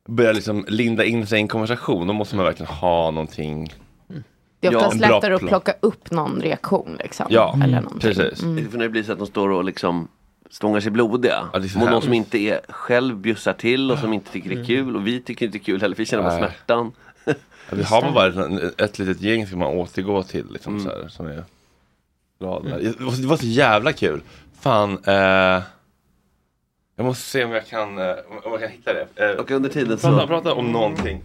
börja 0.09 0.33
liksom 0.33 0.65
linda 0.69 1.05
in 1.05 1.27
sig 1.27 1.39
i 1.39 1.43
en 1.43 1.49
konversation. 1.49 2.07
Då 2.07 2.13
måste 2.13 2.37
man 2.37 2.45
verkligen 2.45 2.73
ha 2.73 3.11
någonting. 3.11 3.73
Det 4.61 4.69
är 4.69 4.73
Ja, 4.73 4.79
oftast 4.79 4.99
bra 4.99 5.09
lättare 5.15 5.35
att 5.35 5.41
plocka 5.41 5.75
upp 5.81 6.11
någon 6.11 6.41
reaktion. 6.41 6.97
Liksom, 7.03 7.27
Ja, 7.29 7.59
eller 7.65 7.81
någonting. 7.81 8.01
precis. 8.15 8.43
Mm. 8.43 8.57
Det 8.65 8.71
får 8.71 8.79
nog 8.79 8.91
bli 8.91 9.05
så 9.05 9.13
att 9.13 9.19
de 9.19 9.27
står 9.27 9.49
och 9.49 9.65
liksom 9.65 10.09
stångar 10.51 10.81
sig 10.81 10.91
blodiga. 10.91 11.49
Ja, 11.53 11.59
det 11.59 11.77
Mot 11.77 11.91
någon 11.91 12.03
som 12.03 12.13
inte 12.13 12.39
är 12.39 12.61
själv 12.69 13.17
bjussar 13.17 13.53
till 13.53 13.91
och 13.91 13.99
som 13.99 14.13
inte 14.13 14.33
tycker 14.33 14.51
det 14.55 14.61
är 14.61 14.65
kul. 14.65 14.97
Och 14.97 15.07
vi 15.07 15.21
tycker 15.21 15.47
inte 15.47 15.59
det 15.59 15.63
är 15.63 15.65
kul 15.65 15.81
heller, 15.81 15.97
vi 15.97 16.07
känner 16.07 16.23
bara 16.23 16.33
Nej. 16.33 16.43
smärtan. 16.43 16.93
Ja, 17.71 17.77
Vi 17.77 17.83
har 17.83 18.03
man 18.03 18.15
bara 18.15 18.27
ett, 18.85 18.99
litet 18.99 19.21
gäng 19.21 19.47
som 19.47 19.59
man 19.59 19.69
återgår 19.69 20.23
till 20.23 20.47
liksom, 20.53 20.81
så 20.81 20.89
här, 20.89 21.09
som 21.09 21.27
är 21.27 21.45
glada. 22.39 22.79
Det 22.79 23.01
var- 23.01 23.21
Det 23.21 23.27
var 23.27 23.37
så 23.37 23.47
jävla 23.47 23.93
kul. 23.93 24.21
Fan. 24.61 24.99
Eh, 25.07 25.63
jag 26.97 27.05
måste 27.07 27.25
se 27.25 27.45
om 27.45 27.51
jag 27.53 27.67
kan, 27.67 27.99
eh, 27.99 28.05
om 28.45 28.51
jag 28.53 28.61
kan 28.61 28.71
hitta 28.71 28.93
det. 28.93 29.07
Eh, 29.33 29.41
Och 29.41 29.51
under 29.51 29.69
tiden 29.71 29.99
prata, 29.99 30.21
så... 30.21 30.27
prata 30.27 30.53
om 30.55 30.73
någonting. 30.73 31.21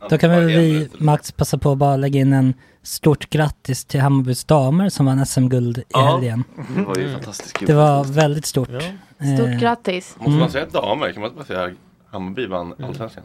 Eh, 0.00 0.08
Då 0.08 0.18
kan 0.18 0.30
väl 0.30 0.46
vi. 0.46 0.88
Max, 0.98 1.32
passa 1.32 1.58
på 1.58 1.72
att 1.72 1.78
bara 1.78 1.96
lägga 1.96 2.20
in 2.20 2.32
en 2.32 2.54
stort 2.82 3.30
grattis 3.30 3.84
till 3.84 4.00
Hammarbys 4.00 4.44
damer 4.44 4.88
som 4.88 5.06
vann 5.06 5.26
SM-guld 5.26 5.78
i 5.78 5.82
Ja. 5.88 6.00
helgen. 6.06 6.44
Det 6.76 6.82
var 6.82 6.96
ju 6.96 7.12
fantastiskt 7.12 7.52
kul. 7.58 7.68
Det 7.68 7.74
var 7.74 8.04
väldigt 8.04 8.46
stort. 8.46 8.68
Stort 8.68 9.48
Eh, 9.48 9.58
grattis. 9.60 10.14
Måste 10.18 10.30
man 10.30 10.50
säga 10.50 10.66
damer? 10.66 11.12
Kan 11.12 11.20
man 11.22 11.30
inte 11.30 11.36
bara 11.52 11.64
säga 11.66 11.74
Hammarby 12.10 12.46
vann 12.46 12.74
allsvenskan? 12.84 13.24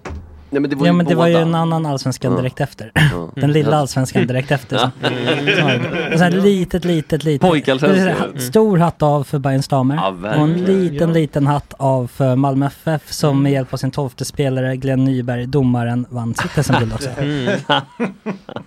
Nej, 0.49 0.61
men 0.61 0.69
det 0.69 0.75
var 0.75 0.85
ja 0.85 0.91
ju 0.91 0.97
men 0.97 1.05
det 1.05 1.15
var 1.15 1.27
ju 1.27 1.35
en 1.35 1.55
annan 1.55 1.85
allsvenskan 1.85 2.31
Ja. 2.31 2.37
direkt 2.37 2.59
efter. 2.61 2.91
Ja. 2.95 3.29
Den 3.41 3.51
lilla 3.51 3.77
allsvenskan 3.77 4.27
direkt 4.27 4.51
efter. 4.51 4.77
som- 4.77 4.91
Ja. 5.01 5.71
Och 6.13 6.19
sen 6.19 6.31
litet, 6.39 6.85
litet, 6.85 7.23
litet. 7.23 7.49
Pojkallsvenskan. 7.49 8.39
Stor 8.39 8.77
hatt 8.77 9.01
av 9.01 9.23
för 9.23 9.39
Bayerns 9.39 9.67
damer. 9.67 9.95
Ja, 9.95 10.07
och 10.09 10.15
en 10.15 10.21
verkligen. 10.53 10.81
liten, 10.89 11.13
liten 11.13 11.47
hatt 11.47 11.73
av 11.77 12.07
för 12.07 12.35
Malmö 12.35 12.65
FF 12.65 13.11
som 13.11 13.43
med 13.43 13.51
hjälp 13.51 13.73
av 13.73 13.77
sin 13.77 13.91
tolfte 13.91 14.25
spelare 14.25 14.75
Glenn 14.75 15.03
Nyberg, 15.05 15.45
domaren, 15.45 16.05
vann 16.09 16.33
sitt 16.33 16.65
SM-guld 16.65 16.93
också. 16.93 17.09
Mm. 17.19 17.53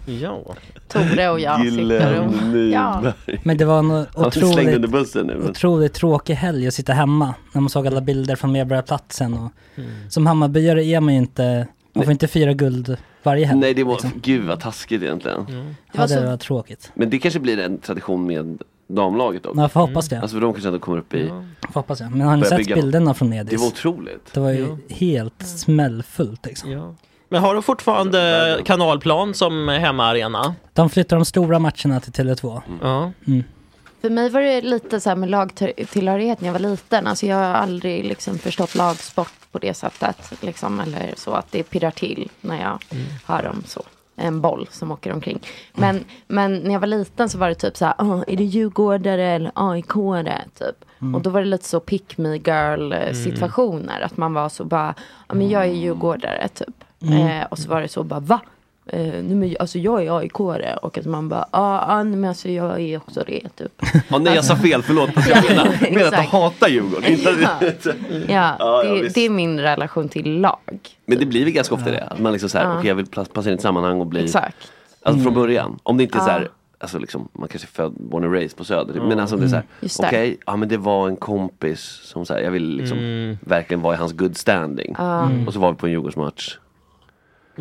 ja. 0.22 0.38
Tore 0.88 1.28
och 1.30 1.40
jag 1.40 1.60
sitter 1.60 1.82
Glenn 1.84 2.18
och... 2.54 2.58
Ja. 2.72 3.02
Men 3.42 3.56
det 3.56 3.64
var 3.64 3.78
en 3.78 3.90
Han 3.90 4.00
är 4.00 4.30
slängd 4.30 4.68
otroligt, 4.68 4.90
bussen 4.90 5.26
nu. 5.26 5.34
Men... 5.38 5.50
otroligt 5.50 5.94
tråkig 5.94 6.34
helg 6.34 6.66
att 6.68 6.74
sitta 6.74 6.92
hemma. 6.92 7.34
När 7.52 7.60
man 7.60 7.70
såg 7.70 7.86
alla 7.86 8.00
bilder 8.00 8.36
från 8.36 8.52
Medborgarplatsen. 8.52 9.34
Och 9.34 9.50
Som 10.08 10.26
Hammarbyare 10.26 10.84
är 10.84 11.00
man 11.00 11.14
ju 11.14 11.20
inte, 11.20 11.66
man 11.92 12.04
får 12.04 12.12
inte 12.12 12.28
fira 12.28 12.52
guld 12.52 12.96
varje 13.22 13.46
helg. 13.46 13.60
Nej 13.60 13.74
det 13.74 13.84
var, 13.84 13.92
liksom. 13.92 14.10
gud 14.22 14.44
vad 14.46 14.60
taskigt 14.60 15.02
egentligen. 15.02 15.74
Ja, 15.92 16.06
det 16.06 16.26
var 16.26 16.36
tråkigt. 16.36 16.92
Men 16.94 17.10
det 17.10 17.18
kanske 17.18 17.40
blir 17.40 17.58
en 17.58 17.78
tradition 17.78 18.26
med 18.26 18.58
damlaget 18.86 19.46
också. 19.46 19.58
Ja, 19.58 19.62
jag 19.64 19.72
får 19.72 19.80
hoppas 19.80 20.08
det. 20.08 20.20
Alltså 20.20 20.36
för 20.36 20.40
de 20.40 20.52
kanske 20.52 20.68
ändå 20.68 20.78
kommer 20.80 20.98
upp 20.98 21.14
i... 21.14 21.28
Får 21.28 21.74
Hoppas 21.74 22.00
jag. 22.00 22.10
Men 22.10 22.20
har 22.20 22.36
ni 22.36 22.44
sett 22.44 22.58
bygga 22.58 22.74
bilderna 22.74 23.14
från 23.14 23.30
Nedis? 23.30 23.50
Det 23.50 23.56
var 23.56 23.66
otroligt. 23.66 24.32
Det 24.34 24.40
var 24.40 24.50
ju 24.50 24.66
Ja. 24.88 24.94
helt 24.94 25.42
smällfullt 25.46 26.46
liksom. 26.46 26.96
Men 27.28 27.42
har 27.42 27.54
du 27.54 27.62
fortfarande 27.62 28.60
kanalplan 28.64 29.34
som 29.34 29.68
hemmaarena? 29.68 30.54
De 30.72 30.90
flyttar 30.90 31.16
de 31.16 31.24
stora 31.24 31.58
matcherna 31.58 32.00
till 32.00 32.12
Tele2. 32.12 32.60
Ja. 32.82 33.12
Mm. 33.26 33.44
För 34.00 34.10
mig 34.10 34.28
var 34.30 34.40
det 34.40 34.60
lite 34.60 35.00
så 35.00 35.08
här 35.08 35.16
med 35.16 35.30
lagtillhörighet 35.30 36.40
när 36.40 36.48
jag 36.48 36.52
var 36.52 36.70
liten. 36.70 37.06
Alltså 37.06 37.26
jag 37.26 37.36
har 37.36 37.44
aldrig 37.44 38.04
liksom 38.04 38.38
förstått 38.38 38.74
lagsport 38.74 39.32
på 39.52 39.58
det 39.58 39.74
sättet. 39.74 40.32
Liksom, 40.40 40.80
eller 40.80 41.14
så 41.16 41.30
att 41.32 41.52
det 41.52 41.62
pirrar 41.62 41.90
till 41.90 42.30
när 42.40 42.60
jag 42.60 42.78
hör 43.26 43.46
om 43.48 43.62
så. 43.66 43.82
En 44.16 44.40
boll 44.40 44.68
som 44.70 44.92
åker 44.92 45.12
omkring. 45.12 45.40
Men, 45.74 46.04
men 46.26 46.56
när 46.58 46.72
jag 46.72 46.80
var 46.80 46.86
liten 46.86 47.28
så 47.28 47.38
var 47.38 47.48
det 47.48 47.54
typ 47.54 47.76
så 47.76 47.84
här, 47.84 47.94
"Ah, 47.98 48.24
är 48.26 48.36
det 48.36 48.44
djurgårdare 48.44 49.26
eller 49.26 49.50
AIK-are? 49.54 50.38
Typ. 50.58 50.84
Mm. 51.00 51.14
Och 51.14 51.22
då 51.22 51.30
var 51.30 51.40
det 51.40 51.46
lite 51.46 51.64
så 51.64 51.80
pick 51.80 52.18
me 52.18 52.36
girl 52.36 52.92
eh, 52.92 53.12
situationer. 53.12 54.00
Att 54.00 54.16
man 54.16 54.32
var 54.34 54.48
så 54.48 54.64
bara, 54.64 54.94
ja 55.28 55.34
men 55.34 55.48
jag 55.50 55.62
är 55.62 55.72
djurgårdare 55.72 56.48
typ. 56.48 56.84
Mm. 57.02 57.26
Eh, 57.26 57.46
och 57.50 57.58
så 57.58 57.68
var 57.68 57.80
det 57.80 57.88
så 57.88 58.02
bara, 58.02 58.20
va? 58.20 58.40
Eh, 58.92 59.22
men, 59.22 59.56
alltså 59.60 59.78
jag 59.78 60.04
är 60.06 60.18
aik 60.18 60.40
och 60.40 60.98
att 60.98 61.06
man 61.06 61.28
bara, 61.28 61.44
ja 61.52 61.84
ah, 61.88 62.04
men 62.04 62.24
alltså 62.24 62.48
jag 62.48 62.80
är 62.80 62.96
också 62.96 63.22
det 63.26 63.48
typ. 63.56 63.82
Ja, 64.08 64.18
nej 64.18 64.34
jag 64.34 64.44
sa 64.44 64.56
fel, 64.56 64.82
förlåt. 64.82 65.10
Jag 65.28 65.44
menar, 65.90 66.06
att 66.06 66.12
jag 66.12 66.22
hatar 66.22 66.68
Djurgården. 66.68 67.12
Inte 67.12 67.30
Ja. 68.28 68.28
Ja, 68.28 68.56
Ja, 68.58 68.82
det, 68.84 69.08
det 69.14 69.20
är 69.26 69.30
min 69.30 69.60
relation 69.60 70.08
till 70.08 70.40
lag. 70.40 70.58
Men 71.06 71.18
det 71.18 71.26
blir 71.26 71.44
väl 71.44 71.52
ganska 71.52 71.74
ofta 71.74 71.90
det. 71.90 72.04
Att 72.04 72.18
man 72.18 72.32
liksom 72.32 72.48
såhär, 72.48 72.64
Ja. 72.64 72.78
okej 72.78 72.88
jag 72.88 72.94
vill 72.94 73.06
passa 73.06 73.48
in 73.48 73.52
i 73.52 73.54
ett 73.54 73.60
sammanhang 73.62 74.00
och 74.00 74.06
bli... 74.06 74.24
Exakt. 74.24 74.56
Alltså 75.02 75.22
från 75.22 75.34
början. 75.34 75.78
Om 75.82 75.96
det 75.96 76.02
inte 76.02 76.18
är 76.18 76.22
såhär, 76.22 76.48
alltså 76.78 76.98
liksom, 76.98 77.28
man 77.32 77.48
kanske 77.48 77.66
är 77.66 77.72
född, 77.74 77.92
born 77.92 78.24
and 78.24 78.34
raised 78.34 78.56
på 78.58 78.64
Söder. 78.64 78.94
Ja. 78.96 79.02
Men 79.02 79.20
alltså 79.20 79.34
om 79.36 79.40
det 79.40 79.46
är 79.46 79.48
såhär, 79.48 79.64
Mm. 79.80 79.90
Okej, 80.08 80.36
ja 80.46 80.56
men 80.56 80.68
det 80.68 80.76
var 80.76 81.08
en 81.08 81.16
kompis 81.16 81.80
som 82.04 82.26
såhär, 82.26 82.40
jag 82.40 82.50
vill 82.50 82.76
liksom 82.76 82.98
Mm. 82.98 83.38
verkligen 83.40 83.80
vara 83.82 83.94
i 83.94 83.98
hans 83.98 84.12
good 84.12 84.36
standing. 84.36 84.94
Mm. 84.98 85.46
Och 85.46 85.52
så 85.52 85.60
var 85.60 85.70
vi 85.72 85.76
på 85.78 85.86
en 85.86 85.92
Djurgårdsmatch. 85.92 86.56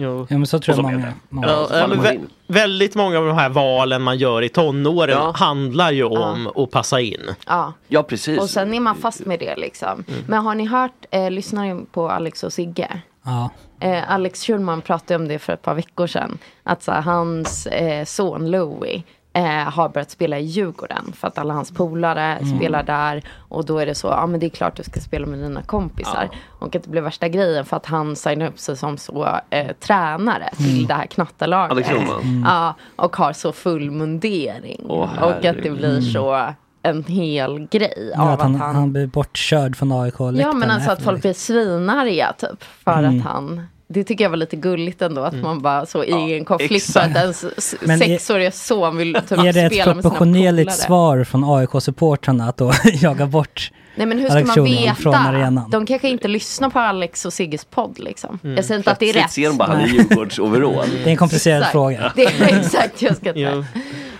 Jo. 0.01 0.27
Ja 0.29 0.37
men 0.37 0.47
så 0.47 0.59
tror 0.59 0.73
Och 0.75 0.79
jag 0.79 0.83
många, 0.83 0.97
det. 1.05 1.13
många. 1.29 1.47
Ja, 1.47 1.67
men 1.87 1.89
man 1.97 2.05
vä- 2.05 2.27
väldigt 2.47 2.95
många 2.95 3.17
av 3.19 3.25
de 3.25 3.37
här 3.37 3.49
valen 3.49 4.01
man 4.01 4.17
gör 4.17 4.41
i 4.41 4.49
tonåren 4.49 5.17
Ja. 5.17 5.33
handlar 5.35 5.91
ju 5.91 6.03
om 6.03 6.47
att 6.55 6.71
passa 6.71 6.99
in. 7.01 7.21
Ja. 7.47 7.73
Ja 7.87 8.03
precis. 8.03 8.39
Och 8.39 8.49
sen 8.49 8.73
är 8.73 8.79
man 8.79 8.95
fast 8.95 9.25
med 9.25 9.39
det 9.39 9.55
liksom. 9.55 10.03
Men 10.27 10.45
har 10.45 10.55
ni 10.55 10.65
hört, 10.65 11.05
eh, 11.11 11.31
lyssnar 11.31 11.65
ni 11.73 11.85
på 11.91 12.09
Alex 12.09 12.43
och 12.43 12.53
Sigge? 12.53 13.01
Ja. 13.25 13.49
Eh, 13.79 14.11
Alex 14.11 14.43
Schulman 14.43 14.81
pratade 14.81 15.15
om 15.15 15.27
det 15.27 15.39
för 15.39 15.53
ett 15.53 15.61
par 15.61 15.73
veckor 15.75 16.07
sedan. 16.07 16.37
Att 16.63 16.83
så 16.83 16.91
här, 16.91 17.01
hans 17.01 17.67
eh, 17.67 18.05
son 18.05 18.51
Louis 18.51 19.03
eh, 19.33 19.43
har 19.45 19.89
börjat 19.89 20.11
spela 20.11 20.39
i 20.39 20.43
Djurgården. 20.45 21.11
För 21.15 21.27
att 21.27 21.37
alla 21.37 21.53
hans 21.53 21.71
polare 21.71 22.23
Mm. 22.23 22.57
spelar 22.57 22.83
där. 22.83 23.23
Och 23.37 23.65
då 23.65 23.77
är 23.77 23.85
det 23.85 23.95
så, 23.95 24.07
ja 24.07 24.25
men 24.25 24.39
det 24.39 24.45
är 24.45 24.49
klart 24.49 24.75
du 24.75 24.83
ska 24.83 24.99
spela 24.99 25.25
med 25.25 25.39
dina 25.39 25.61
kompisar. 25.61 26.29
Och 26.59 26.75
att 26.75 26.83
det 26.83 26.89
blev 26.89 27.03
värsta 27.03 27.27
grejen 27.27 27.65
för 27.65 27.77
att 27.77 27.85
han 27.85 28.15
signade 28.15 28.51
upp 28.51 28.59
sig 28.59 28.77
som 28.77 28.97
så 28.97 29.27
eh, 29.49 29.71
tränare 29.79 30.49
till 30.57 30.73
Mm. 30.75 30.87
det 30.87 30.93
här 30.93 31.05
knattelaget. 31.05 31.71
Alex? 31.71 31.89
Mm. 32.23 32.43
Ja, 32.47 32.73
och 32.95 33.15
har 33.15 33.33
så 33.33 33.51
full 33.51 33.91
mundering. 33.91 34.85
Åh, 34.89 35.23
och 35.23 35.45
att 35.45 35.63
det 35.63 35.69
blir 35.71 36.01
så 36.01 36.53
en 36.83 37.03
hel 37.03 37.67
grej. 37.71 38.11
Ja, 38.15 38.21
av 38.21 38.29
att 38.29 38.41
han, 38.41 38.55
att 38.55 38.61
han 38.61 38.75
han 38.75 38.91
blir 38.93 39.07
bortkörd 39.07 39.75
från 39.75 39.91
aik 39.91 40.13
Ja 40.19 40.53
men 40.53 40.71
alltså 40.71 40.91
att 40.91 41.03
folk 41.03 41.21
blir 41.21 41.33
svinarga 41.33 42.33
typ. 42.37 42.63
För 42.63 42.99
Mm. 43.03 43.17
att 43.19 43.25
han 43.25 43.67
det 43.91 44.03
tycker 44.03 44.23
jag 44.25 44.29
var 44.29 44.37
lite 44.37 44.55
gulligt 44.55 45.01
ändå 45.01 45.21
att 45.21 45.33
man 45.35 45.61
bara 45.61 45.85
så 45.85 46.03
i 46.03 46.33
en 46.37 46.45
konflikt 46.45 46.93
för 46.93 46.99
att 46.99 47.15
ens 47.15 47.43
är- 47.43 47.97
sexåriga 47.97 48.51
son 48.51 48.97
vill 48.97 49.13
typ 49.13 49.31
Är 49.31 49.37
det 49.37 49.49
ett 49.49 49.53
spela 49.53 49.67
med 49.67 49.73
sina 49.73 49.93
proportionerligt 49.93 50.67
polare. 50.69 50.77
svar 50.77 51.23
från 51.23 51.43
AIK-supportrarna 51.43 52.49
att 52.49 52.57
då 52.57 52.71
jaga 52.93 53.25
bort 53.25 53.71
Nej 53.95 54.07
men 54.07 54.19
hur 54.19 54.25
ska 54.29 54.33
Alex 54.37 54.47
man 54.47 54.55
Schulman 54.55 54.95
från 54.95 55.11
veta? 55.13 55.23
arenan? 55.23 55.69
De 55.69 55.85
kanske 55.85 56.09
inte 56.09 56.27
lyssnar 56.27 56.69
på 56.69 56.79
Alex 56.79 57.25
och 57.25 57.33
Sigges 57.33 57.65
podd 57.65 57.99
liksom. 57.99 58.39
Mm. 58.43 58.55
Jag 58.55 58.65
säger 58.65 58.77
inte 58.77 58.91
att 58.91 58.99
det 58.99 59.09
är 59.09 59.13
rätt. 59.13 59.31
ser 59.31 59.47
de 59.49 59.57
bara 59.57 59.67
han 59.67 59.81
i 59.81 59.87
Djurgårdsoverall. 59.89 60.89
Det 60.93 61.03
är 61.03 61.07
en 61.07 61.17
komplicerad 61.17 61.57
Exakt. 61.57 61.71
fråga. 61.71 62.11
Det 62.15 62.25
är 62.25 62.59
exakt, 62.59 63.01
jag 63.01 63.15
ska 63.17 63.29
inte. 63.29 63.65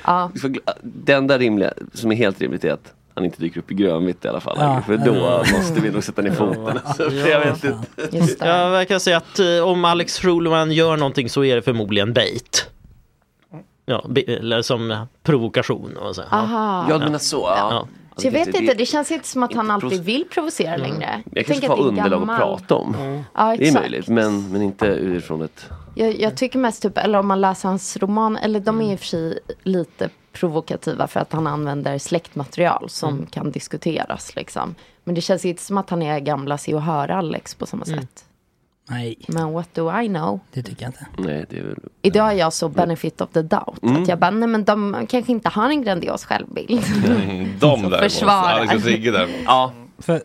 Ja. 0.06 0.32
Det 0.84 1.14
enda 1.14 1.38
rimliga, 1.38 1.74
som 1.94 2.12
är 2.12 2.16
helt 2.16 2.42
rimligt 2.42 2.64
är 2.64 2.72
att 2.74 2.94
han 3.14 3.26
inte 3.26 3.42
dyker 3.42 3.60
upp 3.60 3.72
i 3.72 3.74
grönvitt 3.74 4.26
i 4.26 4.28
alla 4.28 4.40
fall. 4.40 4.58
Ja. 4.60 4.82
För 4.86 4.98
då 4.98 5.14
Mm. 5.14 5.52
måste 5.58 5.82
vi 5.82 5.92
nog 5.92 6.04
sätta 6.04 6.22
ner 6.22 6.32
foten. 6.32 6.80
Så 6.98 7.04
jag 7.04 7.40
vet 7.40 7.64
inte. 7.64 8.46
Jag 8.46 8.70
verkar 8.70 9.00
säga 9.00 9.18
att 9.18 9.40
eh, 9.40 9.60
om 9.68 9.86
Alex 9.86 10.20
Schulman 10.20 10.72
gör 10.72 10.98
någonting 10.98 11.30
så 11.30 11.44
är 11.44 11.56
det 11.56 11.62
förmodligen 11.62 12.14
bait. 12.14 12.70
Ja, 13.86 14.06
eller 14.28 14.62
som 14.62 15.06
provokation. 15.24 15.98
Och 15.98 16.16
så. 16.16 16.22
Aha. 16.32 16.86
Ja, 16.90 16.98
du 16.98 17.06
menar 17.06 17.20
så. 17.20 17.38
Ja. 17.58 17.88
Så 18.16 18.28
jag 18.28 18.32
vet 18.32 18.48
inte, 18.56 18.74
det 18.74 18.86
känns 18.86 19.12
inte 19.12 19.28
som 19.28 19.44
att 19.44 19.54
han 19.54 19.72
alltid 19.72 20.04
vill 20.04 20.26
provocera 20.30 20.78
längre. 20.78 21.22
Jag 21.32 21.46
kanske 21.46 21.68
får 21.68 21.74
att 21.74 21.80
det 21.80 21.84
är 21.84 21.88
underlag 21.88 22.20
gammal- 22.20 22.36
att 22.36 22.42
prata 22.42 22.76
om. 22.76 23.24
Ja, 23.36 23.56
det 23.60 23.68
är 23.68 23.74
möjligt, 23.74 24.08
men, 24.08 24.52
men 24.52 24.62
inte 24.62 24.86
utifrån 24.86 25.42
ett... 25.42 25.66
Jag, 25.96 26.20
jag 26.20 26.38
tycker 26.38 26.60
mest 26.60 26.82
typ, 26.82 26.98
eller 26.98 27.20
om 27.20 27.28
man 27.28 27.42
läser 27.42 27.70
hans 27.70 27.98
roman, 27.98 28.38
eller 28.38 28.60
de 28.60 28.82
är 28.82 28.92
i 28.92 28.96
och 28.96 29.00
för 29.00 29.06
sig 29.06 29.40
lite 29.64 30.10
provokativa 30.34 31.08
för 31.08 31.20
att 31.20 31.34
han 31.34 31.48
använder 31.48 31.98
släktmaterial 31.98 32.90
som 32.90 33.14
Mm. 33.14 33.26
kan 33.26 33.52
diskuteras 33.52 34.36
liksom. 34.36 34.76
Men 35.04 35.16
det 35.16 35.22
känns 35.22 35.46
inte 35.46 35.64
som 35.64 35.78
att 35.78 35.90
han 35.90 36.02
är 36.02 36.20
gamla 36.20 36.58
se 36.58 36.74
och 36.74 36.82
höra 36.82 37.16
Alex 37.18 37.56
på 37.56 37.66
samma 37.66 37.86
Mm. 37.86 38.00
sätt. 38.00 38.26
Nej. 38.90 39.16
Men 39.28 39.52
what 39.54 39.76
do 39.76 40.02
I 40.02 40.08
know? 40.08 40.40
Det 40.54 40.64
tycker 40.64 40.84
jag 40.84 40.90
inte. 40.90 41.06
Nej, 41.18 41.46
det 41.50 41.60
är 41.60 41.64
väl... 41.64 41.78
Idag 42.02 42.30
är 42.30 42.34
jag 42.34 42.54
så 42.54 42.70
benefit 42.70 43.22
of 43.22 43.30
the 43.30 43.42
doubt. 43.42 43.84
Mm. 43.84 44.02
Att 44.02 44.08
jag 44.10 44.20
bara, 44.20 44.32
nej 44.32 44.48
men 44.50 44.64
de 44.64 45.06
kanske 45.10 45.32
inte 45.32 45.50
har 45.50 45.70
en 45.70 45.84
grandios 45.84 46.26
självbild. 46.26 46.84
Mm, 47.06 47.48
De 47.60 47.82
däremot, 47.82 48.00
försvarar. 48.00 48.60
Alex 48.60 48.74
och 48.76 48.82
Sigge 48.82 49.12
däremot. 49.12 49.36
Ja. 49.46 49.74
För, 50.00 50.22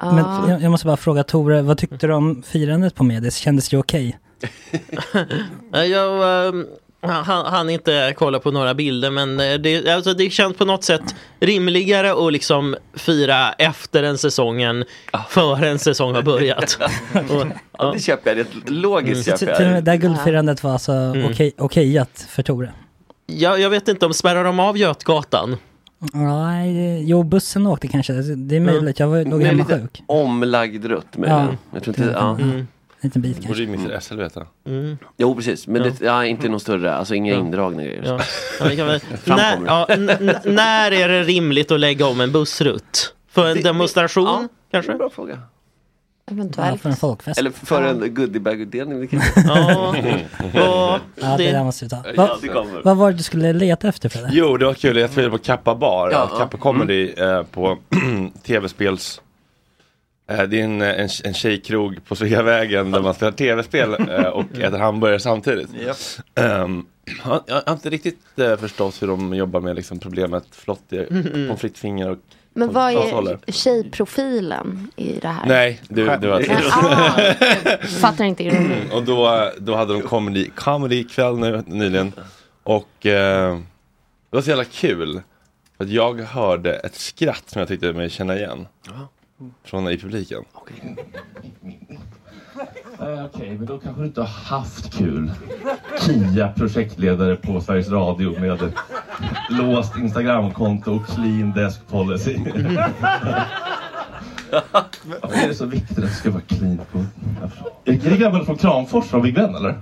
Ah. 0.00 0.12
Men 0.12 0.50
jag, 0.50 0.62
jag 0.62 0.70
måste 0.70 0.86
bara 0.86 0.96
fråga 0.96 1.24
Tore, 1.24 1.62
vad 1.62 1.78
tyckte 1.78 2.06
du 2.06 2.12
om 2.14 2.42
firandet 2.42 2.94
på 2.94 3.04
Medis? 3.04 3.36
Kändes 3.36 3.68
det 3.68 3.78
okej? 3.78 4.18
Jag 5.72 6.48
ehm, 6.48 6.66
han, 7.00 7.46
han 7.46 7.70
inte 7.70 8.14
kolla 8.16 8.38
på 8.38 8.50
några 8.50 8.74
bilder 8.74 9.10
men 9.10 9.40
eh, 9.40 9.54
det, 9.54 9.88
alltså 9.88 10.14
det 10.14 10.30
känns 10.30 10.56
på 10.56 10.64
något 10.64 10.84
sätt 10.84 11.14
rimligare 11.40 12.26
att 12.26 12.32
liksom 12.32 12.76
fira 12.94 13.52
efter 13.52 14.02
en 14.02 14.18
säsong 14.18 14.62
än 14.62 14.84
före 15.28 15.68
en 15.68 15.78
säsong 15.78 16.14
har 16.14 16.22
börjat. 16.22 16.78
Och, 17.14 17.46
Ja, 17.78 17.90
det 17.94 18.00
köper 18.00 18.36
jag. 18.36 18.46
Det 18.64 18.70
logiskt 18.70 19.30
Så 19.30 19.36
köper 19.46 19.62
jag. 19.62 19.72
med 19.72 19.84
Det 19.84 19.90
här 19.90 19.98
guldfirandet 19.98 20.62
var 20.62 20.72
alltså 20.72 20.92
Mm. 20.92 21.26
okej, 21.30 21.52
okejat 21.58 22.26
för 22.28 22.42
Tore? 22.42 22.72
jag, 23.26 23.60
jag 23.60 23.70
vet 23.70 23.88
inte 23.88 24.06
om 24.06 24.14
spärrar 24.14 24.44
de 24.44 24.60
av 24.60 24.78
Götgatan? 24.78 25.56
Nej, 26.12 27.04
jo 27.10 27.22
bussen 27.22 27.66
åkte 27.66 27.88
kanske. 27.88 28.12
Det 28.12 28.56
är 28.56 28.60
möjligt, 28.60 28.98
jag 28.98 29.08
var, 29.08 29.24
låg 29.24 29.42
hemma 29.42 29.64
sjuk. 29.64 30.02
omlagd 30.06 30.84
rött 30.84 31.06
Ja. 31.12 31.18
möjligen. 31.20 31.58
Jag 31.74 31.82
tror 31.82 31.98
inte, 32.00 32.12
ja. 32.18 32.30
Mm. 32.30 32.66
Liten 33.00 33.22
bit 33.22 33.36
Borde 33.36 33.46
kanske. 33.46 33.62
ju 33.62 33.68
mitt 33.68 34.02
SL 34.02 34.16
veta. 34.16 34.46
Mm. 34.66 34.98
Jo 35.16 35.34
precis, 35.34 35.66
men 35.66 35.82
Ja. 35.84 35.90
det, 35.98 36.04
ja, 36.04 36.24
inte 36.24 36.48
någon 36.48 36.60
större, 36.60 36.94
alltså 36.94 37.14
inga 37.14 37.32
Ja. 37.32 37.38
indragna 37.40 37.82
grejer. 37.82 38.02
Ja. 38.06 38.20
Ja, 38.60 38.66
vi 38.68 38.76
kan 38.76 38.86
väl, 38.86 39.00
när, 39.24 39.58
ja, 39.66 39.86
när 40.44 40.92
är 40.92 41.08
det 41.08 41.22
rimligt 41.22 41.70
att 41.70 41.80
lägga 41.80 42.06
om 42.06 42.20
en 42.20 42.32
bussrutt? 42.32 43.14
För 43.30 43.46
en 43.50 43.62
demonstration 43.62 44.48
kanske? 44.70 44.94
Bra 44.94 45.10
fråga. 45.10 45.38
Eventuellt. 46.30 46.80
för 46.82 46.90
en 46.90 46.96
folkfest. 46.96 47.38
Eller 47.40 47.50
för 47.50 47.82
en 47.82 48.14
goodiebag-utdelning. 48.14 49.00
det 49.10 49.42
Ja. 49.46 49.94
Ja, 50.54 51.00
Ja, 51.20 51.26
det 51.36 51.44
det- 51.44 51.52
där 51.52 51.64
måste 51.64 51.84
vi 51.84 51.88
ta. 51.88 51.96
Ja, 52.04 52.12
Va, 52.16 52.36
det 52.42 52.80
vad 52.84 52.96
var 52.96 53.10
det 53.10 53.16
du 53.16 53.22
skulle 53.22 53.52
leta 53.52 53.88
efter 53.88 54.08
Fredde? 54.08 54.28
Jo, 54.32 54.56
det 54.56 54.66
var 54.66 54.74
kul. 54.74 54.96
Jag 54.96 55.10
spelade 55.10 55.30
på 55.30 55.38
Kappa 55.38 55.74
Bar, 55.74 56.10
ja. 56.10 56.26
Kappa 56.38 56.56
Comedy 56.58 57.12
eh, 57.16 57.42
på 57.42 57.78
tv-spels... 58.46 59.20
Eh, 60.28 60.42
det 60.42 60.60
är 60.60 60.64
en, 60.64 60.82
en, 60.82 61.08
en 61.24 61.34
tjejkrog 61.34 62.04
på 62.04 62.16
Sveavägen 62.16 62.90
där 62.90 63.02
man 63.02 63.14
spelar 63.14 63.32
tv-spel 63.32 63.94
eh, 64.10 64.22
och 64.26 64.44
äter 64.58 64.78
hamburgare 64.78 65.20
samtidigt. 65.20 65.68
Ehm, 66.34 66.86
jag, 67.24 67.42
jag 67.46 67.62
har 67.66 67.72
inte 67.72 67.90
riktigt 67.90 68.38
eh, 68.38 68.56
förstått 68.56 69.02
hur 69.02 69.06
de 69.06 69.34
jobbar 69.34 69.60
med 69.60 69.76
liksom, 69.76 69.98
problemet 69.98 70.44
flottiga 70.50 71.06
Mm. 71.06 71.22
pommes 71.22 71.60
frites-fingrar 71.60 72.10
och 72.10 72.18
Men 72.52 72.72
vad 72.72 72.92
är 72.92 73.52
tjejprofilen 73.52 74.90
i 74.96 75.18
det 75.22 75.28
här? 75.28 75.46
Nej, 75.46 75.80
det, 75.88 76.16
det 76.16 76.28
var 76.28 76.44
ah, 76.70 77.84
fattar 78.00 78.24
inte 78.24 78.44
ironin. 78.44 78.72
Mm, 78.82 78.92
och 78.92 79.02
då, 79.02 79.50
då 79.58 79.74
hade 79.74 79.92
de 79.92 80.02
comedy, 80.02 80.50
comedy 80.54 81.04
kväll 81.04 81.38
nu, 81.38 81.62
nyligen. 81.66 82.12
Och 82.62 83.06
eh, 83.06 83.58
det 84.30 84.36
var 84.36 84.42
så 84.42 84.48
jävla 84.48 84.64
kul. 84.64 85.20
För 85.76 85.84
att 85.84 85.90
jag 85.90 86.20
hörde 86.20 86.74
ett 86.74 86.94
skratt 86.94 87.42
som 87.46 87.58
jag 87.58 87.68
tyckte 87.68 87.92
mig 87.92 88.10
känna 88.10 88.36
igen. 88.36 88.66
Från 89.64 89.88
i 89.88 89.98
publiken. 89.98 90.44
Eh, 93.00 93.24
Okej, 93.24 93.56
men 93.58 93.66
då 93.66 93.78
kanske 93.78 94.02
du 94.02 94.06
inte 94.06 94.20
har 94.20 94.56
haft 94.58 94.94
kul. 94.98 95.30
Kia, 96.00 96.52
projektledare 96.56 97.36
på 97.36 97.60
Sveriges 97.60 97.88
Radio 97.90 98.40
med 98.40 98.62
ett 98.62 98.74
låst 99.50 99.96
Instagramkonto 99.96 100.92
och 100.96 101.06
clean 101.06 101.52
desk 101.52 101.88
policy. 101.88 102.38
Varför 105.22 105.44
är 105.44 105.48
det 105.48 105.54
så 105.54 105.66
viktigt 105.66 105.98
att 105.98 106.04
det 106.04 106.10
ska 106.10 106.30
vara 106.30 106.42
clean 106.42 106.80
på... 106.92 106.98
Är 107.84 107.92
det 108.10 108.16
grabben 108.16 108.44
från 108.44 108.56
Kramfors 108.56 109.04
från 109.04 109.22
Big 109.22 109.34
Ben 109.34 109.54
eller? 109.54 109.78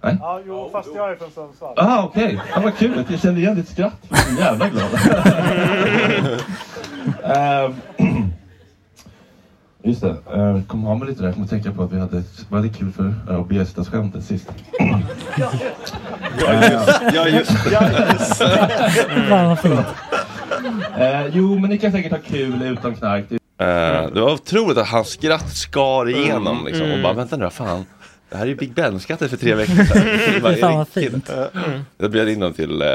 Nej? 0.00 0.16
Ja, 0.20 0.40
jo, 0.46 0.68
fast 0.72 0.88
jag 0.94 1.10
är 1.10 1.16
från 1.16 1.30
Sundsvall. 1.30 1.74
Ah, 1.76 2.04
okej. 2.04 2.40
Ja, 2.54 2.60
vad 2.60 2.76
kul. 2.76 3.04
Jag 3.08 3.20
kände 3.20 3.40
igen 3.40 3.54
ditt 3.54 3.68
skratt. 3.68 3.96
Jag 4.08 4.18
är 4.18 4.22
så 4.22 4.40
jävla 4.42 4.68
glad. 4.68 4.90
Ehm, 7.24 7.74
Just 9.82 10.00
det. 10.00 10.16
Uh, 10.36 10.62
kom 10.66 10.82
ha 10.82 10.94
mig 10.94 11.08
lite 11.08 11.20
där. 11.20 11.26
Jag 11.26 11.34
kommer 11.34 11.44
att 11.44 11.50
tänka 11.50 11.72
på 11.72 11.82
att 11.82 11.92
vi 11.92 11.98
hade, 12.00 12.22
vi 12.50 12.56
hade 12.56 12.68
kul 12.68 12.92
för 12.92 13.04
uh, 13.30 13.40
obesitas-skämtet 13.40 14.24
sist. 14.24 14.48
Ja, 16.40 16.54
just- 16.70 17.14
ja, 17.14 17.28
just 17.28 17.64
det. 17.64 17.70
Ja, 17.72 17.82
just 18.12 18.38
det. 18.38 18.68
Fan, 19.28 19.48
vad 19.48 19.58
fint. 19.60 19.80
Eh, 20.98 21.26
jo, 21.32 21.58
men 21.58 21.70
ni 21.70 21.78
kan 21.78 21.92
säkert 21.92 22.12
ha 22.12 22.18
kul 22.18 22.62
utan 22.62 22.94
knark. 22.94 23.24
Det- 23.28 23.36
Eh, 23.60 24.10
det 24.14 24.20
var 24.20 24.32
otroligt 24.32 24.78
att 24.78 24.88
hans 24.88 25.08
skratt 25.08 25.52
skar 25.56 26.08
igenom 26.08 26.46
Mm. 26.56 26.64
liksom. 26.66 26.82
Och 26.82 26.88
Mm. 26.92 27.02
bara, 27.02 27.12
vänta 27.12 27.36
nu, 27.36 27.50
fan. 27.50 27.84
Det 28.30 28.36
här 28.36 28.44
är 28.44 28.48
ju 28.48 28.54
Big 28.54 28.74
Ben-skrattet 28.74 29.30
för 29.30 29.36
tre 29.36 29.54
veckor 29.54 29.74
sedan. 29.84 30.56
Fan, 30.60 30.76
vad 30.76 30.88
fint. 30.88 31.30
Jag 31.98 32.10
bjöd 32.10 32.28
in 32.28 32.40
dem 32.40 32.52
till 32.52 32.82
eh, 32.82 32.88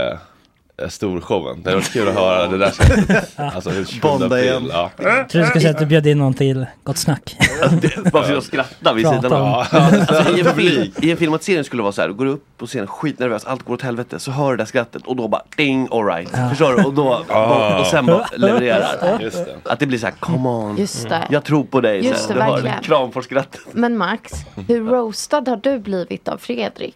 storshowen. 0.90 1.62
Det 1.64 1.76
var 1.76 1.82
kul 1.82 2.08
att 2.08 2.14
höra 2.16 2.48
det 2.48 2.58
där 2.58 2.72
sättet. 2.72 3.32
Alltså, 3.56 3.70
hur 3.70 3.86
27 3.86 4.00
Bonda 4.02 4.42
igen. 4.42 4.70
Ja. 4.74 4.92
Jag 4.98 5.30
tror 5.30 5.42
du 5.42 5.48
ska 5.48 5.60
säga 5.60 5.72
att 5.72 5.80
du 5.80 5.86
bjöd 5.86 6.08
in 6.08 6.18
någon 6.18 6.34
till 6.34 6.66
Gott 6.84 6.98
Snack. 6.98 7.36
Bara 8.12 8.24
för 8.24 8.38
att 8.38 8.44
skratta 8.44 8.94
vid 8.94 9.08
sidan 9.08 9.34
av. 9.34 9.66
Alltså, 9.72 10.38
i, 10.38 10.40
en 10.40 10.56
film, 10.56 10.92
I 11.02 11.12
en 11.12 11.18
filmatisering 11.18 11.64
skulle 11.64 11.80
det 11.80 11.84
vara 11.84 11.92
så 11.94 12.02
här, 12.02 12.08
du 12.08 12.14
går 12.14 12.26
upp 12.26 12.44
på 12.58 12.66
scenen 12.68 12.88
skitnervös, 12.88 13.46
allt 13.46 13.64
går 13.64 13.74
åt 13.74 13.82
helvete, 13.82 14.20
så 14.20 14.32
hör 14.32 14.50
du 14.52 14.58
det 14.58 14.62
där 14.62 14.68
skrattet 14.68 15.08
och 15.08 15.16
då 15.16 15.28
bara 15.28 15.42
ding, 15.58 15.88
alright. 15.92 16.30
Ja. 16.34 16.50
Förstår 16.50 16.74
du? 16.74 16.84
Och, 16.84 16.94
då, 16.94 17.24
Ah. 17.30 17.80
och 17.80 17.86
sen 17.86 18.06
bara 18.06 18.26
levererar. 18.36 19.20
Just 19.22 19.46
det. 19.46 19.56
Att 19.72 19.80
det 19.80 19.86
blir 19.86 19.98
så 20.00 20.06
här, 20.06 20.14
come 20.20 20.50
on, 20.50 20.78
Just 20.78 21.10
det. 21.10 21.28
jag 21.30 21.44
tror 21.44 21.64
på 21.64 21.82
dig. 21.82 22.06
Just 22.06 22.28
det, 22.28 22.34
du 22.34 22.42
hör 22.42 22.52
verkligen. 22.52 22.82
Kramforsskrattet. 22.84 23.62
Men 23.72 23.98
Max, 23.98 24.32
hur 24.68 24.84
roastad 24.84 25.44
har 25.48 25.58
du 25.64 25.80
blivit 25.80 26.28
av 26.28 26.38
Fredrik? 26.38 26.96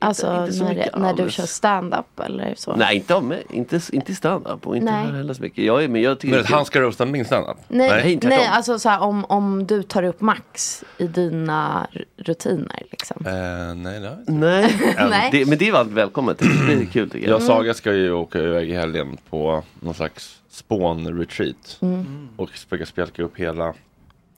Alltså 0.00 0.40
inte 0.40 0.52
så 0.52 0.64
när, 0.64 0.74
mycket 0.74 0.98
när 0.98 1.12
du 1.14 1.30
kör 1.30 1.46
stand-up 1.46 2.20
eller 2.20 2.54
så? 2.56 2.76
Nej, 2.76 2.96
inte 2.96 3.14
av 3.14 3.24
mig. 3.24 3.46
Inte, 3.50 3.80
inte 3.92 4.14
stand-up 4.14 4.66
och 4.66 4.76
inte 4.76 4.92
Nej. 4.92 5.04
här 5.04 5.12
heller 5.12 5.34
så 5.34 5.42
mycket. 5.42 5.64
Jag 5.64 5.84
är, 5.84 5.88
men 5.88 6.02
jag 6.02 6.18
tycker 6.20 6.34
Men 6.34 6.44
att 6.44 6.50
han 6.50 6.64
ska 6.64 6.80
roasta 6.80 7.06
min 7.06 7.24
standup? 7.24 7.56
Nej, 7.68 7.90
nej, 7.90 8.18
tvärtom. 8.20 8.46
alltså 8.50 8.78
så 8.78 8.88
här, 8.88 9.00
om, 9.02 9.24
om 9.24 9.66
du 9.66 9.82
tar 9.82 10.02
upp 10.02 10.20
Max 10.20 10.84
i 10.98 11.06
dina 11.06 11.86
rutiner 12.16 12.82
liksom. 12.90 13.26
Eh, 13.26 13.74
nej, 13.74 14.00
det 14.00 14.16
inte. 14.20 14.32
Nej, 14.32 14.94
Nej. 15.10 15.28
Det, 15.32 15.48
men 15.48 15.58
det 15.58 15.70
var 15.72 15.84
välkommet. 15.84 16.38
Det 16.38 16.72
är 16.72 16.84
kul 16.92 17.10
tycker 17.10 17.26
Jag 17.28 17.32
jag. 17.32 17.36
och 17.36 17.42
Saga 17.42 17.74
ska 17.74 17.92
ju 17.92 18.12
åka 18.12 18.38
iväg 18.38 18.70
i 18.70 18.74
helgen 18.74 19.16
på 19.30 19.62
någon 19.80 19.94
slags 19.94 20.38
spån-retreat. 20.50 21.78
Mm. 21.80 22.28
Och 22.36 22.50
försöka 22.50 22.86
spjälka 22.86 23.22
upp 23.22 23.36
hela 23.36 23.74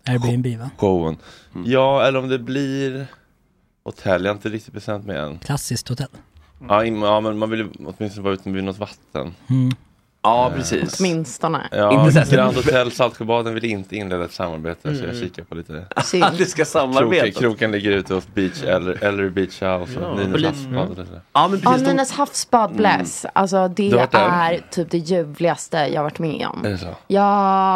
Airbnb 0.06 0.46
va? 0.58 0.70
showen. 0.76 1.16
Mm. 1.54 1.70
Ja, 1.70 2.06
eller 2.06 2.18
om 2.18 2.28
det 2.28 2.38
blir 2.38 3.06
hotell. 3.84 4.24
Jag 4.24 4.30
har 4.30 4.34
inte 4.36 4.48
riktigt 4.48 4.74
bestämt 4.74 5.06
mig 5.06 5.16
än. 5.16 5.38
Klassiskt 5.38 5.88
hotell. 5.88 6.08
Ja, 6.68 6.84
in, 6.84 7.02
ja 7.02 7.20
men 7.20 7.38
man 7.38 7.50
vill 7.50 7.60
ju 7.60 7.68
åtminstone 7.86 8.24
vara 8.24 8.34
ute 8.34 8.50
vid 8.50 8.64
något 8.64 8.78
vatten. 8.78 9.34
Mm. 9.50 9.70
Ja, 10.22 10.52
precis. 10.56 11.00
Åtminstone. 11.00 11.68
Ja, 11.70 11.92
Inte 12.00 12.12
så 12.12 12.18
här- 12.18 12.26
Grand 12.36 12.56
Hotell 12.56 12.92
Saltsjöbaden 12.92 13.54
vill 13.54 13.64
inte 13.64 13.96
inleda 13.96 14.24
ett 14.24 14.32
samarbete 14.32 14.80
så 14.96 15.04
jag 15.04 15.10
Mm. 15.14 15.20
kikar 15.20 15.42
på 15.44 15.54
lite. 15.54 15.86
Synd. 16.04 16.24
Att 16.24 16.38
det 16.38 16.46
ska 16.46 16.64
samarbeta. 16.64 17.24
Kroken, 17.24 17.32
kroken 17.40 17.72
ligger 17.72 17.90
ute 17.90 18.14
hos 18.14 18.26
Beach 18.34 18.62
eller, 18.62 19.04
eller 19.04 19.28
Beach 19.30 19.62
House 19.62 19.98
och 20.00 20.02
Ja, 20.02 20.14
Nynäs 20.14 20.42
havsbad 20.44 20.88
och 20.90 20.96
sådär. 21.06 21.20
Ja, 21.32 21.48
men 21.48 21.60
Ja, 21.64 21.70
precis. 21.70 21.86
de- 21.86 21.90
Nynäs 21.90 22.12
havsbad 22.12 22.76
bless. 22.76 23.26
Alltså 23.32 23.68
det 23.68 23.74
Du 23.90 23.90
har 23.90 23.96
varit 23.98 24.12
där? 24.12 24.52
är 24.52 24.60
typ 24.70 24.90
det 24.90 24.98
ljuvligaste 24.98 25.76
jag 25.76 26.02
varit 26.02 26.18
med 26.18 26.46
om. 26.52 26.64
Är 26.66 26.70
det 26.70 26.78
så? 26.78 26.94
Ja, 27.06 27.22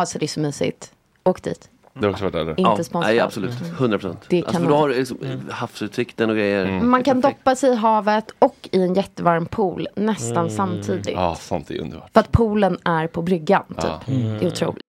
alltså 0.00 0.18
det 0.18 0.24
är 0.24 0.28
så 0.28 0.40
mysigt. 0.40 0.90
Åk 1.24 1.42
dit. 1.42 1.68
Du 1.94 2.07
har 2.07 2.11
också 2.12 2.24
varit 2.24 2.35
eller? 2.35 2.50
Inte 2.50 2.62
ja, 2.62 2.76
sponsrat. 2.85 3.02
Nej, 3.11 3.20
absolut. 3.20 3.52
100 3.78 3.98
procent. 3.98 4.24
Det 4.28 4.37
Alltså, 4.37 4.52
kan 4.52 4.62
för 4.62 4.70
man- 4.70 4.78
har 4.78 4.88
du 4.88 4.94
liksom, 4.94 5.18
havsutsikten 5.50 6.30
och 6.30 6.37
grejer. 6.37 6.66
Mm. 6.66 6.90
Man 6.90 7.02
kan 7.02 7.20
doppa 7.20 7.57
sig 7.57 7.70
i 7.72 7.74
havet 7.76 8.30
och 8.38 8.68
i 8.72 8.83
en 8.83 8.94
jättevarm 8.94 9.46
pool 9.46 9.88
nästan 9.96 10.50
samtidigt. 10.50 11.09
Ja, 11.14 11.35
sånt 11.40 11.70
är 11.70 11.80
underbart. 11.80 12.11
För 12.12 12.20
att 12.20 12.33
poolen 12.33 12.78
är 12.85 13.07
på 13.07 13.22
bryggan 13.22 13.64
typ. 13.68 13.76
Ja. 13.85 14.00
Det 14.07 14.12
är 14.14 14.46
otroligt. 14.46 14.83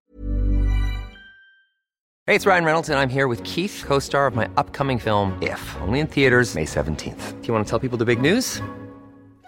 Hey, 2.27 2.37
it's 2.37 2.45
Ryan 2.47 2.65
Reynolds, 2.65 2.89
and 2.89 2.99
I'm 2.99 3.13
here 3.13 3.27
with 3.29 3.43
Keith, 3.43 3.85
co 3.87 4.01
star 4.01 4.27
of 4.27 4.35
my 4.35 4.45
upcoming 4.57 4.99
film, 4.99 5.31
If, 5.41 5.77
only 5.87 5.99
in 5.99 6.07
theaters, 6.07 6.55
May 6.55 6.65
17th. 6.65 7.33
Do 7.41 7.47
you 7.47 7.53
want 7.53 7.67
to 7.67 7.69
tell 7.69 7.89
people 7.89 7.97
the 7.99 8.05
big 8.15 8.33
news? 8.33 8.61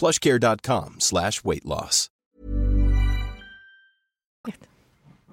plushcare.com 0.00 0.94
slash 0.98 1.32
weight 1.44 1.64
loss. 1.64 2.06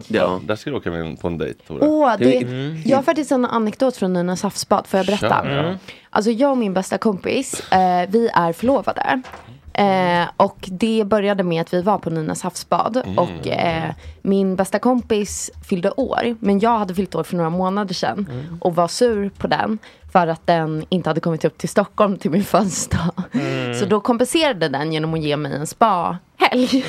Ja, 0.08 0.40
där 0.44 0.56
ska 0.56 0.70
du 0.70 0.76
åka 0.76 0.92
med 0.92 1.20
på 1.20 1.28
en 1.28 1.38
dejt 1.38 1.64
Tore. 1.68 1.88
Åh, 1.88 2.14
det, 2.20 2.38
Mm. 2.38 2.82
jag 2.86 2.98
har 2.98 3.04
faktiskt 3.04 3.32
en 3.32 3.46
anekdot 3.46 3.98
från 3.98 4.14
Nynäs 4.14 4.44
havsbad. 4.44 4.88
Får 4.88 4.98
jag 4.98 5.06
berätta? 5.08 5.40
Mm. 5.40 5.78
Alltså 6.10 6.32
jag 6.32 6.52
och 6.52 6.58
min 6.58 6.74
bästa 6.74 6.98
kompis, 6.98 7.72
eh, 7.72 8.10
vi 8.10 8.30
är 8.34 8.54
förlovade. 8.54 9.22
Eh, 9.74 10.28
och 10.38 10.58
det 10.72 11.04
började 11.06 11.44
med 11.44 11.62
att 11.62 11.74
vi 11.74 11.82
var 11.82 11.98
på 11.98 12.10
Nynäs 12.10 12.42
havsbad. 12.42 12.98
Mm. 12.98 13.18
Och 13.18 13.48
eh, 13.48 13.92
min 14.22 14.56
bästa 14.56 14.80
kompis 14.80 15.52
fyllde 15.70 15.92
år. 15.92 16.36
Men 16.40 16.60
jag 16.60 16.80
hade 16.80 16.96
fyllt 16.96 17.16
år 17.16 17.24
för 17.24 17.36
några 17.36 17.50
månader 17.50 17.94
sedan. 17.94 18.28
Mm. 18.32 18.58
Och 18.62 18.76
var 18.76 18.88
sur 18.88 19.30
på 19.30 19.48
den. 19.48 19.78
För 20.12 20.18
för 20.18 20.28
att 20.28 20.48
den 20.48 20.86
inte 20.90 21.10
hade 21.10 21.22
kommit 21.22 21.46
upp 21.46 21.58
till 21.58 21.70
Stockholm 21.70 22.18
till 22.18 22.32
min 22.32 22.44
födelsedag. 22.44 23.12
Mm. 23.32 23.57
Så 23.80 23.86
då 23.86 24.00
kompenserade 24.00 24.70
den 24.70 24.94
genom 24.94 25.14
att 25.14 25.20
ge 25.20 25.38
mig 25.38 25.56
en 25.56 25.68
spa-helg. 26.38 26.86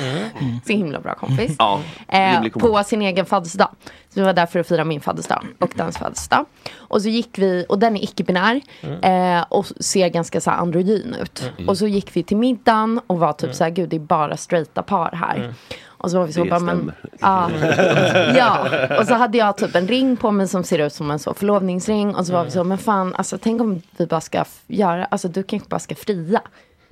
Så 0.65 0.73
himla 0.73 0.99
bra 0.99 1.15
kompis. 1.15 1.55
Ja, 1.59 1.81
Eh, 2.07 2.49
på 2.49 2.83
sin 2.83 3.01
egen 3.01 3.25
födelsedag. 3.25 3.69
Så 3.83 4.19
vi 4.19 4.21
var 4.21 4.33
där 4.33 4.45
för 4.45 4.59
att 4.59 4.67
fira 4.67 4.83
min 4.83 5.01
födelsedag 5.01 5.45
och 5.59 5.71
dens 5.75 5.97
födelsedag. 5.97 6.45
Och 6.77 7.01
så 7.01 7.09
gick 7.09 7.37
vi, 7.37 7.65
och 7.69 7.79
den 7.79 7.97
är 7.97 8.03
icke-binär 8.03 8.61
eh, 9.01 9.45
och 9.49 9.65
ser 9.65 10.09
ganska 10.09 10.41
så 10.41 10.49
här 10.49 10.57
androgyn 10.57 11.15
ut. 11.21 11.51
Mm. 11.57 11.69
Och 11.69 11.77
så 11.77 11.87
gick 11.87 12.15
vi 12.15 12.23
till 12.23 12.37
middagen 12.37 13.01
och 13.07 13.19
var 13.19 13.33
typ 13.33 13.55
så 13.55 13.63
här, 13.63 13.71
gud 13.71 13.89
det 13.89 13.95
är 13.95 13.99
bara 13.99 14.37
straighta 14.37 14.83
par 14.83 15.11
här. 15.11 15.53
Och 15.87 16.11
så 16.11 16.19
var 16.19 16.25
vi 16.25 16.33
så 16.33 16.43
Det 16.43 16.49
bara, 16.49 16.59
men, 16.59 16.91
ja, 17.19 17.49
ja, 18.35 18.67
och 18.99 19.05
så 19.05 19.13
hade 19.13 19.37
jag 19.37 19.57
typ 19.57 19.75
en 19.75 19.87
ring 19.87 20.17
på 20.17 20.31
mig 20.31 20.47
som 20.47 20.63
ser 20.63 20.79
ut 20.79 20.93
som 20.93 21.11
en 21.11 21.19
så 21.19 21.33
förlovningsring. 21.33 22.15
Och 22.15 22.25
så 22.27 22.33
var 22.33 22.43
vi 22.43 22.51
så, 22.51 22.63
men 22.63 22.77
fan, 22.77 23.15
alltså 23.15 23.37
tänk 23.37 23.61
om 23.61 23.81
vi 23.97 24.05
bara 24.05 24.21
ska 24.21 24.43
göra, 24.67 25.05
alltså 25.05 25.27
du 25.27 25.43
kanske 25.43 25.69
bara 25.69 25.79
ska 25.79 25.95
fria. 25.95 26.41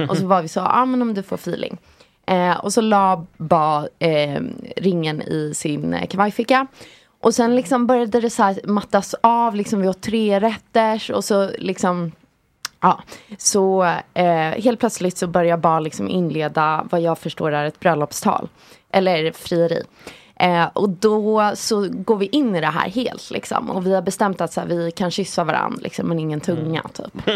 Och 0.09 0.17
så 0.17 0.25
var 0.25 0.41
vi 0.41 0.47
så, 0.47 0.59
ja 0.59 0.85
men 0.85 1.01
om 1.01 1.13
du 1.13 1.23
får 1.23 1.35
feeling. 1.35 1.77
Eh, 2.27 2.57
och 2.57 2.73
så 2.73 2.81
la 2.81 3.25
ba 3.37 3.87
eh, 3.99 4.41
ringen 4.77 5.21
i 5.21 5.53
sin 5.55 5.93
eh, 5.93 6.07
kavajficka. 6.07 6.67
Och 7.21 7.35
sen 7.35 7.55
liksom 7.55 7.87
började 7.87 8.19
det 8.19 8.29
så 8.29 8.55
mattas 8.63 9.15
av, 9.21 9.55
liksom 9.55 9.81
vi 9.81 9.87
åt 9.87 10.01
tre 10.01 10.39
rätters 10.39 11.09
och 11.09 11.23
så 11.23 11.49
liksom 11.57 12.11
Ja, 12.79 13.01
så 13.37 13.83
eh, 14.13 14.63
helt 14.63 14.79
plötsligt 14.79 15.17
så 15.17 15.27
börjar 15.27 15.57
bara 15.57 15.79
liksom 15.79 16.09
inleda 16.09 16.87
vad 16.89 17.01
jag 17.01 17.17
förstår 17.17 17.51
är 17.51 17.65
ett 17.65 17.79
bröllopstal. 17.79 18.49
Eller 18.91 19.31
frieri. 19.31 19.83
Eh, 20.39 20.65
och 20.73 20.89
då 20.89 21.51
så 21.55 21.87
går 21.89 22.17
vi 22.17 22.25
in 22.25 22.55
i 22.55 22.61
det 22.61 22.67
här 22.67 22.89
helt 22.89 23.31
liksom. 23.31 23.69
Och 23.69 23.85
vi 23.85 23.95
har 23.95 24.01
bestämt 24.01 24.41
att 24.41 24.53
så 24.53 24.61
här, 24.61 24.67
vi 24.67 24.91
kan 24.91 25.11
kyssa 25.11 25.43
varandra 25.43 25.79
liksom, 25.81 26.07
men 26.07 26.19
ingen 26.19 26.39
tunga 26.39 26.83
typ. 26.93 27.27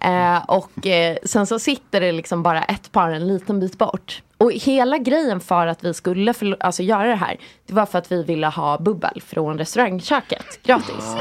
Eh, 0.00 0.44
och 0.48 0.86
eh, 0.86 1.16
sen 1.24 1.46
så 1.46 1.58
sitter 1.58 2.00
det 2.00 2.12
liksom 2.12 2.42
bara 2.42 2.62
ett 2.62 2.92
par 2.92 3.10
en 3.10 3.26
liten 3.28 3.60
bit 3.60 3.78
bort. 3.78 4.22
Och 4.38 4.52
hela 4.52 4.98
grejen 4.98 5.40
för 5.40 5.66
att 5.66 5.84
vi 5.84 5.94
skulle 5.94 6.32
förlo- 6.32 6.56
alltså, 6.60 6.82
göra 6.82 7.06
det 7.08 7.14
här, 7.14 7.36
det 7.66 7.74
var 7.74 7.86
för 7.86 7.98
att 7.98 8.12
vi 8.12 8.22
ville 8.22 8.46
ha 8.46 8.78
bubbel 8.78 9.22
från 9.26 9.58
restaurangköket 9.58 10.62
gratis. 10.62 11.16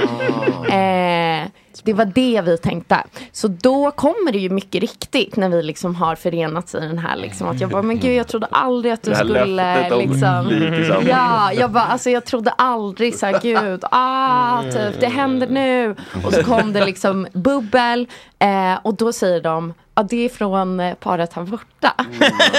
Eh, 0.69 1.47
det 1.83 1.93
var 1.93 2.05
det 2.05 2.41
vi 2.45 2.57
tänkte. 2.57 3.03
Så 3.31 3.47
då 3.47 3.91
kommer 3.91 4.31
det 4.31 4.37
ju 4.37 4.49
mycket 4.49 4.81
riktigt 4.81 5.35
när 5.35 5.49
vi 5.49 5.63
liksom 5.63 5.95
har 5.95 6.15
förenats 6.15 6.75
i 6.75 6.79
den 6.79 6.97
här 6.97 7.15
liksom 7.15 7.47
att 7.47 7.59
jag 7.61 7.69
bara, 7.69 7.81
men 7.81 7.99
gud 7.99 8.15
jag 8.15 8.27
trodde 8.27 8.47
aldrig 8.51 8.93
att 8.93 9.03
du 9.03 9.09
Det 9.11 9.15
här 9.17 9.23
skulle 9.23 9.89
liksom. 9.97 11.07
Ja, 11.07 11.53
jag 11.53 11.71
bara, 11.71 11.83
alltså 11.83 12.09
jag 12.09 12.25
trodde 12.25 12.51
aldrig 12.51 13.15
så 13.15 13.25
här, 13.25 13.39
gud, 13.41 13.83
ah, 13.91 14.61
typ, 14.63 14.99
det 14.99 15.07
händer 15.07 15.47
nu. 15.47 15.95
Och 16.25 16.33
så 16.33 16.43
kom 16.43 16.73
det 16.73 16.85
liksom 16.85 17.27
bubbel 17.33 18.07
eh, 18.39 18.73
och 18.83 18.93
då 18.95 19.13
säger 19.13 19.41
de, 19.41 19.73
ja 19.95 20.03
det 20.03 20.25
är 20.25 20.29
från 20.29 20.79
eh, 20.79 20.93
paret 20.93 21.33
här 21.33 21.43
borta. 21.43 21.93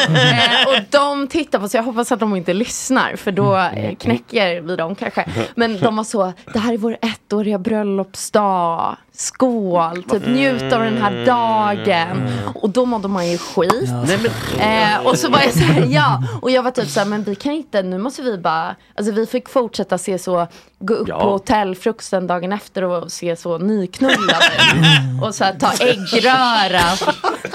eh, 0.09 0.68
och 0.68 0.83
de 0.90 1.29
tittar 1.29 1.59
på 1.59 1.68
så 1.68 1.77
jag 1.77 1.83
hoppas 1.83 2.12
att 2.12 2.20
de 2.20 2.37
inte 2.37 2.55
lyssnar 2.55 3.16
för 3.16 3.33
då 3.33 3.57
eh, 3.57 3.94
knäcker 3.96 4.61
vi 4.61 4.77
dem 4.77 4.94
kanske. 4.94 5.29
Men 5.55 5.81
de 5.81 5.96
var 5.96 6.05
så, 6.05 6.33
det 6.53 6.59
här 6.59 6.72
är 6.72 6.79
vår 6.79 6.96
ettåriga 7.03 7.59
bröllopsdag. 7.59 8.96
Skål, 9.16 10.02
typ 10.02 10.26
njut 10.26 10.72
av 10.72 10.81
den 10.81 11.02
här 11.02 11.24
dagen. 11.26 12.29
Och 12.55 12.70
då 12.70 12.85
mådde 12.85 13.09
man 13.09 13.29
ju 13.31 13.38
skit. 13.38 13.90
Nej, 14.07 14.18
Eh, 14.61 15.07
och 15.07 15.18
så 15.18 15.31
var 15.31 15.40
jag 15.40 15.52
så 15.52 15.59
här, 15.59 15.87
ja. 15.90 16.22
Och 16.42 16.50
jag 16.50 16.62
var 16.62 16.70
typ 16.70 16.88
så 16.88 17.00
här, 17.00 17.07
men 17.07 17.22
vi 17.22 17.35
kan 17.35 17.52
inte, 17.52 17.83
nu 17.83 17.98
måste 17.98 18.22
vi 18.22 18.38
bara, 18.38 18.76
alltså 18.98 19.12
vi 19.12 19.26
fick 19.26 19.48
fortsätta 19.48 19.98
se 19.98 20.18
så, 20.18 20.46
gå 20.79 20.94
upp 20.94 21.09
Ja. 21.09 21.20
på 21.20 21.31
hotellfrukosten 21.31 22.26
dagen 22.26 22.52
efter 22.52 22.85
och 22.85 23.12
se 23.12 23.37
så 23.37 23.59
nyknullade 23.59 24.46
ut. 24.46 25.22
Och 25.24 25.35
så 25.35 25.44
här, 25.44 25.52
ta 25.52 25.72
äggröra. 25.85 27.12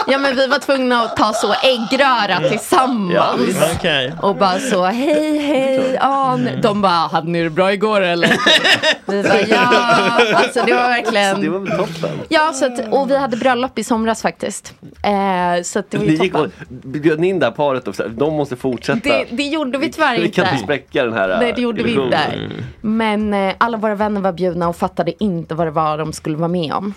Ja 0.07 0.17
men 0.17 0.35
vi 0.35 0.47
var 0.47 0.59
tvungna 0.59 1.01
att 1.01 1.17
ta 1.17 1.33
så 1.33 1.53
äggröra 1.53 2.49
tillsammans. 2.49 3.39
Okej. 3.75 4.13
Och 4.21 4.35
bara 4.35 4.59
så, 4.59 4.85
hej 4.85 5.37
hej, 5.39 5.97
ja, 6.01 6.35
nu- 6.35 6.59
de 6.63 6.81
bara, 6.81 6.91
hade 7.07 7.27
ni 7.29 7.43
det 7.43 7.49
bra 7.49 7.73
igår 7.73 8.01
eller? 8.01 8.35
Vi 9.05 9.23
bara, 9.23 9.39
ja, 9.41 10.35
alltså 10.35 10.63
det 10.65 10.73
var 10.73 10.87
verkligen. 10.87 11.41
Var 11.51 11.59
väl 11.59 11.77
toppen. 11.77 12.09
Ja, 12.29 12.53
så 12.53 12.65
att, 12.65 12.93
och 12.93 13.09
vi 13.11 13.17
hade 13.17 13.37
bröllop 13.37 13.79
i 13.79 13.83
somras 13.83 14.21
faktiskt. 14.21 14.73
Eh, 15.03 15.63
så 15.63 15.79
att 15.79 15.91
det 15.91 15.97
var 15.97 16.05
ju 16.05 16.11
gick 16.11 16.35
och 16.35 16.43
toppen. 16.43 16.91
bjöd 17.01 17.19
ni 17.19 17.27
in 17.27 17.39
det 17.39 17.45
här 17.45 17.53
paret 17.53 17.87
och 17.87 17.95
så 17.95 18.03
här, 18.03 18.09
de 18.09 18.33
måste 18.33 18.55
fortsätta. 18.55 19.09
Det, 19.09 19.25
det 19.31 19.43
gjorde 19.43 19.77
vi 19.77 19.91
tyvärr 19.91 20.17
vi 20.19 20.29
kan 20.29 20.43
inte. 20.45 20.53
inte 20.55 20.63
spräcka 20.63 21.05
den 21.05 21.13
här 21.13 21.39
Nej, 21.39 21.53
det 21.55 21.61
gjorde 21.61 21.83
vi 21.83 21.91
illusionen. 21.91 22.43
inte. 22.43 22.63
Men 22.81 23.33
eh, 23.33 23.55
alla 23.57 23.77
våra 23.77 23.95
vänner 23.95 24.21
var 24.21 24.31
bjudna 24.33 24.69
och 24.69 24.75
fattade 24.75 25.23
inte 25.23 25.55
vad 25.55 25.67
det 25.67 25.71
var 25.71 25.97
de 25.97 26.13
skulle 26.13 26.37
vara 26.37 26.47
med 26.47 26.73
om. 26.73 26.93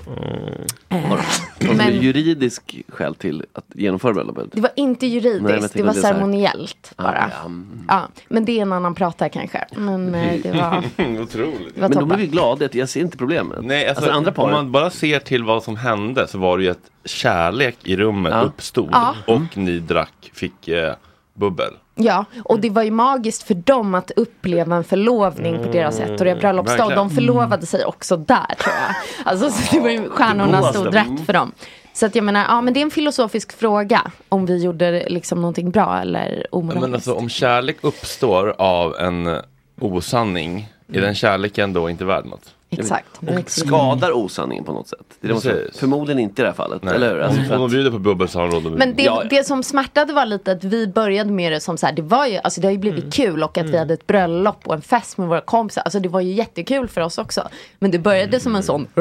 Eh, 0.89 0.99
Har 1.01 1.21
du 1.59 1.75
men 1.75 2.01
juridisk 2.03 2.77
skäl 2.89 3.15
till 3.15 3.45
att 3.53 3.65
genomföra 3.75 4.13
bröllopet? 4.13 4.45
det 4.53 4.61
var 4.61 4.71
inte 4.77 5.07
Nej, 5.07 5.15
juridiskt, 5.15 5.41
jag 5.51 5.71
det 5.73 5.83
var 5.83 5.93
det 5.93 5.99
är 5.99 6.01
så 6.01 6.07
här- 6.07 6.15
ceremoniellt 6.15 6.93
Ah, 6.97 7.03
bara. 7.03 7.31
ja, 7.41 7.47
mm. 7.47 7.85
Ja, 7.89 8.03
men 8.29 8.45
det 8.45 8.59
är 8.59 8.63
en 8.63 8.73
annan 8.73 8.95
prata 8.95 9.29
kanske. 9.29 9.65
Men 9.77 10.15
eh, 10.15 10.35
det 10.43 10.53
var... 10.53 10.79
Otroligt. 11.23 11.29
Det 11.75 11.81
var 11.81 11.89
Men 11.89 11.91
de 11.91 11.95
toppen. 11.95 12.09
blev 12.09 12.21
ju 12.21 12.27
glada, 12.27 12.69
jag 12.73 12.89
ser 12.89 13.01
inte 13.01 13.17
problemet. 13.17 13.59
Nej, 13.63 13.89
alltså, 13.89 14.11
andra 14.11 14.33
om 14.45 14.51
man 14.53 14.73
bara 14.73 14.91
ser 14.91 15.19
till 15.19 15.45
vad 15.45 15.63
som 15.63 15.77
hände 15.77 16.27
så 16.29 16.39
var 16.39 16.59
det 16.59 16.65
ju 16.65 16.71
att 16.71 16.91
kärlek 17.05 17.77
i 17.83 17.97
rummet 17.97 18.33
Ja. 18.37 18.41
uppstod 18.43 18.89
Ja. 18.93 19.15
och 19.27 19.57
ni 19.57 19.79
drack, 19.79 20.31
fick 20.35 20.69
eh, 20.69 20.95
bubbel. 21.35 21.73
Ja, 21.95 22.25
och 22.45 22.61
det 22.61 22.71
var 22.71 22.83
ju 22.83 22.91
magiskt 22.91 23.43
för 23.43 23.55
dem 23.55 23.95
att 23.95 24.11
uppleva 24.17 24.77
en 24.77 24.85
förlovning 24.85 25.59
på 25.65 25.73
deras 25.73 25.99
bröllopsdag. 26.19 26.57
Och 26.57 26.67
de 26.67 26.79
verkligen. 26.89 27.11
förlovade 27.11 27.67
sig 27.67 27.85
också 27.85 28.17
där 28.17 28.55
tror 28.59 28.75
jag. 28.75 28.95
Alltså 29.25 29.51
så 29.51 29.75
det 29.75 29.81
var 29.81 29.91
ju, 29.91 30.09
stjärnorna 30.09 30.61
Det 30.61 30.69
stod 30.69 30.95
rätt 30.95 31.27
för 31.27 31.33
dem. 31.33 31.53
Så 31.93 32.07
att 32.07 32.15
jag 32.15 32.25
menar, 32.25 32.45
ja 32.49 32.61
men 32.61 32.75
det 32.75 32.81
är 32.81 32.83
en 32.83 32.91
filosofisk 32.91 33.59
fråga. 33.59 34.03
Om 34.29 34.47
vi 34.47 34.63
gjorde 34.65 35.05
liksom 35.09 35.41
någonting 35.41 35.71
bra 35.71 35.99
eller 36.01 36.47
omoraliskt. 36.51 36.81
Men 36.87 36.95
alltså 36.95 37.15
om 37.15 37.29
kärlek 37.29 37.77
uppstår 37.81 38.55
av 38.59 38.97
en 38.97 39.41
osanning, 39.81 40.69
är 40.93 41.01
den 41.01 41.15
kärleken 41.15 41.73
då 41.73 41.91
inte 41.91 42.05
värd 42.05 42.27
något? 42.27 42.55
Exakt. 42.81 43.07
Och 43.21 43.51
skadar 43.51 44.13
osanningen 44.13 44.65
på 44.65 44.73
något 44.73 44.89
sätt. 44.89 44.99
Det 45.21 45.29
är 45.29 45.55
det. 45.55 45.79
Förmodligen 45.79 46.19
inte 46.19 46.43
i 46.43 46.45
det 46.45 46.49
här 46.49 46.55
fallet. 46.57 46.83
Nej. 46.83 46.95
Eller 46.95 47.11
hur? 47.15 47.21
Alltså, 47.21 47.55
om, 47.55 47.61
de 47.61 47.71
bjuder 47.71 47.91
på 47.91 47.99
bubbel 47.99 48.29
så 48.29 48.39
har 48.41 48.49
de 48.49 48.65
råd 48.65 48.79
Men 48.79 48.95
det, 48.95 49.03
Ja, 49.03 49.21
ja. 49.23 49.29
det 49.31 49.45
som 49.45 49.63
smärtade 49.63 50.13
var 50.13 50.27
lite 50.27 50.53
att 50.53 50.65
vi 50.65 50.87
började 50.87 51.31
med 51.31 51.53
det 51.53 51.61
som 51.61 51.77
så 51.77 51.87
här, 51.87 51.93
det 51.93 52.03
var 52.03 52.27
ju, 52.27 52.37
alltså 52.45 52.61
det 52.61 52.67
har 52.67 52.73
ju 52.73 52.79
blivit 52.79 53.15
kul 53.15 53.43
och 53.43 53.59
att 53.59 53.67
vi 53.67 53.79
hade 53.79 53.95
ett 53.95 54.07
bröllop 54.07 54.61
och 54.67 54.75
en 54.75 54.83
fest 54.83 55.19
med 55.19 55.29
våra 55.29 55.41
kompisar. 55.41 55.83
Alltså 55.83 56.01
det 56.01 56.09
var 56.09 56.21
ju 56.21 56.33
jättekul 56.33 56.89
för 56.89 57.01
oss 57.01 57.19
också. 57.19 57.49
Men 57.79 57.91
det 57.91 57.99
började 57.99 58.41
som 58.41 58.57
en 58.57 58.63
sån 58.63 58.87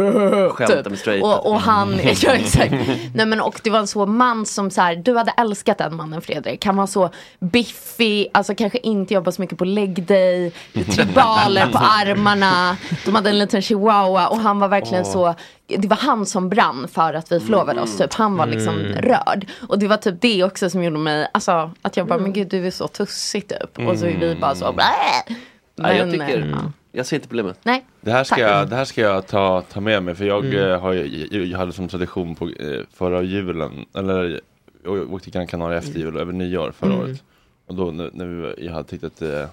Skämta 0.50 0.90
med 0.90 1.00
straighta. 1.00 1.28
och, 1.28 1.52
och 1.52 1.62
han, 1.62 2.00
ja 2.22 2.32
exakt. 2.32 2.74
Nej 3.14 3.26
men 3.26 3.42
och 3.42 3.60
det 3.64 3.70
var 3.70 3.80
en 3.80 3.88
så 3.88 4.06
man 4.06 4.46
som 4.46 4.72
så 4.72 4.82
här, 4.82 4.96
du 4.96 5.18
hade 5.18 5.34
älskat 5.38 5.78
den 5.78 5.96
mannen 5.96 6.22
Fredrik. 6.22 6.66
Han 6.66 6.76
var 6.76 6.88
så 6.88 7.10
biffig, 7.40 8.28
alltså 8.34 8.56
kanske 8.56 8.78
inte 8.78 9.14
jobba 9.14 9.32
så 9.32 9.42
mycket 9.42 9.58
på 9.58 9.66
lägg 9.66 10.04
day, 10.04 10.52
tribaler 10.74 11.68
på 11.72 11.78
armarna. 11.78 12.78
De 13.06 13.16
hade 13.16 13.30
en 13.30 13.40
liten 13.40 13.62
chihuahua 13.64 14.28
och 14.28 14.38
han 14.38 14.60
var 14.60 14.68
verkligen 14.68 15.04
Åh. 15.06 15.12
så, 15.12 15.36
det 15.68 15.88
var 15.88 15.98
han 15.98 16.26
som 16.26 16.50
brann 16.50 16.88
för 16.88 17.14
att 17.14 17.32
vi 17.32 17.40
förlovade 17.40 17.82
oss 17.82 17.98
typ. 17.98 18.14
Han 18.14 18.38
var 18.38 18.46
liksom 18.46 18.76
rörd. 18.84 19.46
Och 19.68 19.80
det 19.80 19.88
var 19.88 19.98
typ 19.98 20.22
det 20.22 20.44
också 20.44 20.70
som 20.70 20.84
gjorde 20.84 20.98
mig, 21.00 21.28
alltså 21.34 21.72
att 21.82 21.98
jag 21.98 22.08
bara, 22.08 22.20
men 22.20 22.34
gud 22.34 22.48
du 22.48 22.68
är 22.68 22.72
så 22.72 22.88
tussig 22.88 23.48
typ. 23.48 23.88
Och 23.88 24.00
så 24.00 24.06
är 24.06 24.18
vi 24.18 24.36
bara 24.36 24.56
så, 24.56 24.74
Blä! 24.74 24.84
Nej, 25.76 25.98
jag 25.98 26.08
Men, 26.08 26.20
tycker, 26.28 26.40
eh, 26.42 26.50
ja. 26.50 26.72
jag 26.92 27.06
ser 27.06 27.16
inte 27.16 27.28
problemet. 27.28 27.60
Nej. 27.64 27.86
Det 28.02 28.12
här 28.12 28.24
ska, 28.24 28.36
Tack. 28.36 28.44
jag, 28.44 28.70
det 28.70 28.76
här 28.76 28.86
ska 28.86 29.02
jag 29.02 29.28
ta, 29.28 29.62
ta 29.62 29.80
med 29.82 30.04
mig 30.04 30.16
för 30.16 30.26
jag, 30.26 30.46
Mm. 30.46 30.72
eh, 30.72 30.80
har, 30.82 30.92
ju- 30.94 31.28
jag, 31.32 31.46
jag 31.46 31.58
hade 31.58 31.74
som 31.74 31.88
tradition 31.88 32.36
på 32.36 32.46
eh, 32.50 32.82
förra 32.94 33.22
julen, 33.22 33.86
eller 33.96 34.42
jag 34.84 35.14
åkte 35.14 35.24
till 35.24 35.34
Gran 35.34 35.48
Canaria 35.48 35.78
efter 35.78 36.00
jul 36.00 36.16
och 36.16 36.22
över 36.22 36.34
nyår 36.34 36.72
förra 36.80 36.90
Mm. 36.94 37.02
året. 37.04 37.24
Och 37.68 37.76
då 37.76 37.92
när, 37.92 38.10
när 38.14 38.26
vi, 38.26 38.66
jag 38.66 38.74
hade 38.74 38.88
tyckt 38.90 39.04
att, 39.04 39.18
det 39.20 39.26
kunde- 39.26 39.50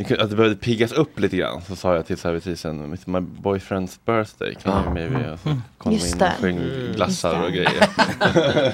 att 0.00 0.30
det 0.30 0.36
behövde 0.36 0.56
piggas 0.56 0.92
upp 0.92 1.20
lite 1.20 1.36
grann 1.36 1.60
så 1.68 1.76
sa 1.76 1.94
jag 1.94 2.06
till 2.06 2.16
servitrisen, 2.16 2.94
"It's 2.96 3.10
my 3.10 3.18
boyfriend's 3.42 3.98
birthday, 4.06 4.54
kan 4.54 4.72
Ja. 4.72 4.82
you 5.00 5.10
maybe? 5.10 5.32
Och 5.32 5.38
så 5.40 5.48
Mm. 5.48 5.62
kom 5.78 5.92
Just 5.92 6.14
in 6.16 6.22
och 6.22 6.28
sjöng 6.40 6.56
Mm. 6.56 6.92
glassar 6.94 7.42
och 7.42 7.52
grejer. 7.52 7.88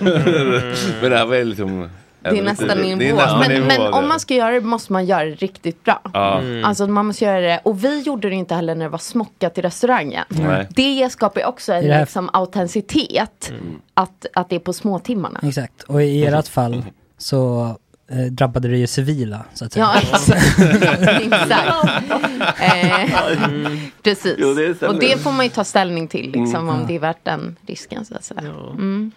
Men 1.02 1.10
det 1.10 1.16
här 1.16 1.26
var 1.26 1.34
ju 1.36 1.44
liksom 1.44 1.88
Det 2.22 2.28
är 2.38 2.42
nästan 2.42 2.68
det 2.68 2.74
är 2.90 2.96
nivå. 2.96 3.20
Men, 3.40 3.50
nivå 3.50 3.66
men 3.66 3.92
om 3.94 4.08
man 4.08 4.20
ska 4.20 4.34
göra 4.34 4.50
det 4.50 4.60
måste 4.60 4.92
man 4.92 5.04
göra 5.06 5.24
det 5.24 5.34
riktigt 5.34 5.84
bra. 5.84 6.00
Mm. 6.14 6.64
Alltså 6.64 6.86
man 6.86 7.06
måste 7.06 7.24
göra 7.24 7.40
det. 7.40 7.60
Och 7.64 7.84
vi 7.84 8.00
gjorde 8.02 8.28
det 8.28 8.34
inte 8.34 8.54
heller 8.54 8.74
när 8.74 8.84
det 8.84 8.88
var 8.88 8.98
smockat 8.98 9.58
i 9.58 9.62
restaurangen. 9.62 10.24
Nej. 10.28 10.66
Det 10.70 11.12
skapar 11.12 11.40
ju 11.40 11.46
också 11.46 11.72
en 11.72 11.84
liksom, 12.00 12.30
autenticitet. 12.32 13.52
Att, 13.94 14.26
att 14.34 14.48
det 14.48 14.56
är 14.56 14.60
på 14.60 14.72
småtimmarna. 14.72 15.40
Exakt, 15.42 15.82
och 15.82 16.02
i 16.02 16.24
ert 16.24 16.48
fall 16.48 16.84
så 17.18 17.76
eh, 18.12 18.18
drabbade 18.32 18.68
det 18.68 18.76
ju 18.78 18.86
civila 18.86 19.44
så 19.54 19.64
att 19.64 19.72
säga. 19.72 19.90
Ja, 19.94 20.00
exakt. 20.12 20.58
Eh, 22.60 23.78
precis. 24.02 24.34
Jo, 24.38 24.54
det 24.54 24.74
stämmer. 24.74 24.94
och 24.94 25.00
det 25.00 25.18
får 25.22 25.32
man 25.32 25.44
ju 25.46 25.50
ta 25.50 25.64
ställning 25.64 26.08
till, 26.08 26.26
liksom, 26.32 26.54
Mm. 26.54 26.68
om 26.68 26.86
det 26.86 26.94
är 26.94 26.98
värt 27.00 27.24
den 27.24 27.56
risken. 27.66 28.04
Så 28.04 28.14
att 28.14 28.24
säga. 28.24 28.40
Mm. 28.40 29.10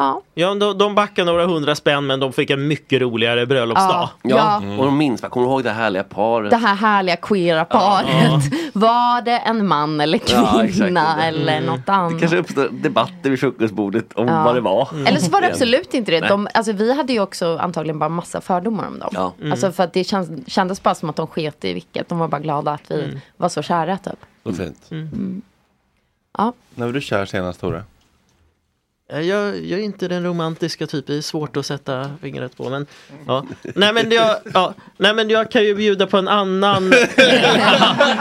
Ja. 0.00 0.22
Ja, 0.34 0.54
de, 0.54 0.78
de 0.78 0.94
backade 0.94 1.30
några 1.32 1.46
hundra 1.46 1.74
spänn 1.74 2.06
men 2.06 2.20
de 2.20 2.32
fick 2.32 2.50
en 2.50 2.68
mycket 2.68 3.00
roligare 3.02 3.46
bröllopsdag. 3.46 4.08
Ja, 4.22 4.60
Ja. 4.62 4.76
Och 4.78 4.84
de 4.84 4.98
minns, 4.98 5.20
kommer 5.20 5.46
du 5.46 5.52
ihåg 5.52 5.64
det 5.64 5.70
härliga 5.70 6.02
paret? 6.04 6.50
Det 6.50 6.56
här 6.56 6.74
härliga 6.74 7.16
queera 7.16 7.64
paret. 7.64 8.42
Var 8.72 9.22
det 9.22 9.38
en 9.38 9.66
man 9.66 10.00
eller 10.00 10.20
Ja, 10.26 10.64
exakt. 10.64 10.78
kvinna 10.84 11.24
eller 11.26 11.60
något 11.60 11.86
Det 11.86 11.92
annat? 11.92 12.20
kanske 12.20 12.36
uppstår 12.38 12.68
debatter 12.72 13.30
vid 13.30 13.40
frukostbordet 13.40 14.12
om 14.12 14.28
Ja. 14.28 14.44
vad 14.44 14.54
det 14.54 14.60
var. 14.60 14.88
Eller 15.06 15.18
så 15.18 15.30
var 15.30 15.40
det 15.40 15.46
absolut 15.46 15.94
inte 15.94 16.10
det. 16.10 16.20
De, 16.20 16.48
alltså, 16.54 16.72
vi 16.72 16.96
hade 16.96 17.12
ju 17.12 17.20
också 17.20 17.58
antagligen 17.58 17.98
bara 17.98 18.08
massa 18.08 18.40
fördomar 18.40 18.86
om 18.86 18.98
dem. 18.98 19.10
Ja. 19.12 19.32
Mm. 19.40 19.52
Alltså, 19.52 19.72
för 19.72 19.84
att 19.84 19.92
det 19.92 20.04
känns, 20.04 20.48
kändes 20.52 20.82
bara 20.82 20.94
som 20.94 21.10
att 21.10 21.16
de 21.16 21.26
sket 21.26 21.64
i 21.64 21.72
vilket. 21.74 22.08
De 22.08 22.18
var 22.18 22.28
bara 22.28 22.40
glada 22.40 22.70
att 22.72 22.90
vi 22.90 23.04
Mm. 23.04 23.20
var 23.36 23.48
så 23.48 23.62
kära 23.62 23.96
typ. 23.98 24.18
Så 24.44 24.52
fint. 24.52 24.86
Mm. 24.90 25.42
Ja. 26.38 26.52
När 26.74 26.86
var 26.86 26.92
du 26.92 27.00
kär 27.00 27.24
senast 27.26 27.60
Tore? 27.60 27.82
Eh, 29.12 29.20
Jag, 29.20 29.64
jag 29.64 29.80
är 29.80 29.84
inte 29.84 30.08
den 30.08 30.24
romantiska 30.24 30.86
typen, 30.86 31.14
det 31.14 31.18
är 31.18 31.22
svårt 31.22 31.56
att 31.56 31.66
sätta 31.66 32.10
fingret 32.22 32.56
på. 32.56 32.70
Men, 32.70 32.86
ja. 33.26 33.44
nej, 33.62 33.92
men 33.92 34.10
jag, 34.12 34.36
ja. 34.54 34.74
nej 34.96 35.14
men 35.14 35.30
jag 35.30 35.50
kan 35.50 35.64
ju 35.64 35.74
bjuda 35.74 36.06
på 36.06 36.16
en 36.16 36.28
annan 36.28 36.92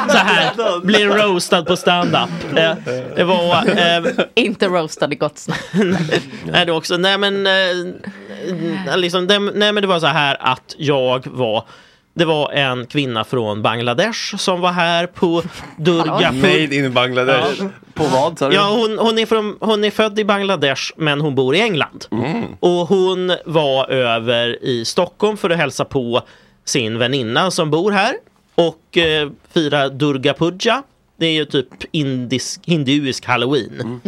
så 0.10 0.18
här, 0.18 0.80
blir 0.86 1.08
roastad 1.08 1.66
på 1.66 1.76
stand-up. 1.78 2.30
Eh, 2.58 2.74
Det 3.16 3.24
var... 3.24 3.66
Eh, 3.68 4.26
inte 4.36 4.68
roastad 4.68 5.12
i 5.12 5.16
gott 5.16 5.38
snack. 5.38 5.66
nej, 6.46 6.66
det 6.66 6.72
också, 6.72 6.98
nej 6.98 7.18
men, 7.18 7.48
eh, 7.48 8.98
liksom, 8.98 9.28
det, 9.28 9.40
nej 9.40 9.74
men 9.74 9.82
det 9.82 9.88
var 9.88 10.00
så 10.00 10.08
här 10.08 10.38
att 10.40 10.76
jag 10.78 11.28
var 11.28 11.64
det 12.14 12.26
var 12.26 12.52
en 12.52 12.86
kvinna 12.86 13.24
från 13.24 13.62
Bangladesh 13.62 14.36
som 14.38 14.62
var 14.62 14.72
här 14.72 15.08
på 15.08 15.44
Durga 15.78 16.32
Made 16.32 16.76
in 16.76 16.94
Bangladesh. 16.94 17.64
På 17.94 18.04
vad 18.04 18.40
sa 18.40 18.50
du? 18.50 18.56
Ja, 18.56 18.70
hon, 18.70 19.00
hon, 19.00 19.20
är 19.20 19.26
från, 19.26 19.58
hon 19.60 19.84
är 19.84 19.92
född 19.92 20.20
i 20.20 20.26
Bangladesh 20.26 20.82
men 20.96 21.22
hon 21.22 21.36
bor 21.36 21.56
i 21.56 21.62
England. 21.62 22.06
Mm. 22.12 22.44
Och 22.60 22.88
hon 22.88 23.36
var 23.46 23.90
över 23.90 24.64
i 24.64 24.86
Stockholm 24.86 25.38
för 25.38 25.50
att 25.50 25.58
hälsa 25.58 25.86
på 25.86 26.22
sin 26.66 26.98
väninna 26.98 27.52
som 27.52 27.72
bor 27.72 27.92
här 27.92 28.16
och 28.56 28.98
eh, 28.98 29.30
fira 29.54 29.90
Durga 29.90 30.34
Puja. 30.34 30.84
Det 31.20 31.26
är 31.26 31.34
ju 31.34 31.46
typ 31.46 31.68
indisk, 31.92 32.62
hinduisk 32.66 33.26
halloween. 33.26 34.02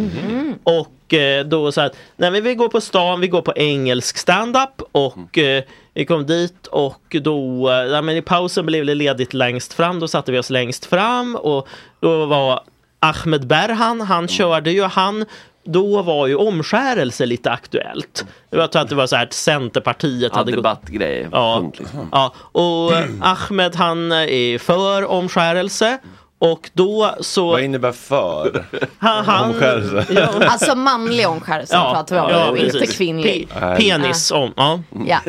Och 0.64 1.14
eh, 1.14 1.44
då 1.44 1.72
så 1.72 1.80
att, 1.80 1.96
nej 2.16 2.30
men 2.30 2.44
vi 2.44 2.54
går 2.54 2.68
på 2.68 2.80
stan, 2.80 3.20
vi 3.20 3.28
går 3.28 3.42
på 3.42 3.52
engelsk 3.56 4.18
standup 4.18 4.82
och 4.92 5.38
eh, 5.38 5.62
vi 5.94 6.04
kom 6.04 6.26
dit 6.26 6.66
och 6.66 7.16
då, 7.22 7.70
eh, 7.70 7.76
ja, 7.76 8.02
men 8.02 8.16
i 8.16 8.22
pausen 8.22 8.66
blev 8.66 8.86
det 8.86 8.94
ledigt 8.94 9.34
längst 9.34 9.72
fram, 9.72 10.00
då 10.00 10.08
satte 10.08 10.32
vi 10.32 10.38
oss 10.38 10.50
längst 10.50 10.84
fram 10.86 11.36
och 11.36 11.68
då 12.00 12.26
var 12.26 12.60
Ahmed 13.00 13.46
Berhan, 13.46 14.00
han 14.00 14.28
körde 14.28 14.70
ju, 14.70 14.82
han 14.82 15.24
då 15.64 16.02
var 16.02 16.26
ju 16.26 16.34
omskärelse 16.34 17.26
lite 17.26 17.50
aktuellt. 17.50 18.24
Jag 18.50 18.72
tror 18.72 18.82
att 18.82 18.88
det 18.88 18.94
var 18.94 19.06
så 19.06 19.16
här 19.16 19.22
att 19.26 19.32
Centerpartiet 19.32 20.30
Ja, 20.32 20.38
hade 20.38 20.52
gått... 20.52 20.58
debattgrej. 20.58 21.28
Ja, 21.32 21.70
liksom. 21.78 22.08
ja, 22.12 22.34
och 22.36 22.92
eh, 22.92 23.04
Ahmed 23.20 23.76
han 23.76 24.12
är 24.12 24.58
för 24.58 25.04
omskärelse 25.04 25.98
och 26.42 26.70
då 26.72 27.14
så... 27.20 27.50
Vad 27.50 27.62
innebär 27.62 27.92
för? 27.92 28.64
Han, 28.98 29.24
han, 29.24 29.50
Omskärelse? 29.50 30.06
Ja. 30.10 30.28
Alltså 30.46 30.74
manlig 30.74 31.28
omskärelse 31.28 31.74
pratar 31.74 32.16
vi 32.16 32.22
om, 32.22 32.30
ja, 32.30 32.50
och 32.50 32.58
inte 32.58 32.78
precis. 32.78 32.96
kvinnlig. 32.96 33.48
Pe- 33.54 33.76
penis 33.76 34.30
om, 34.30 34.52
ja. 34.56 34.80
Ja. 35.06 35.20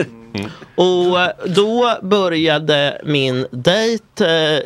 Och 0.76 1.22
eh, 1.22 1.30
då 1.46 1.98
började 2.02 3.02
min 3.06 3.48
dejt 3.52 4.26
eh, 4.26 4.60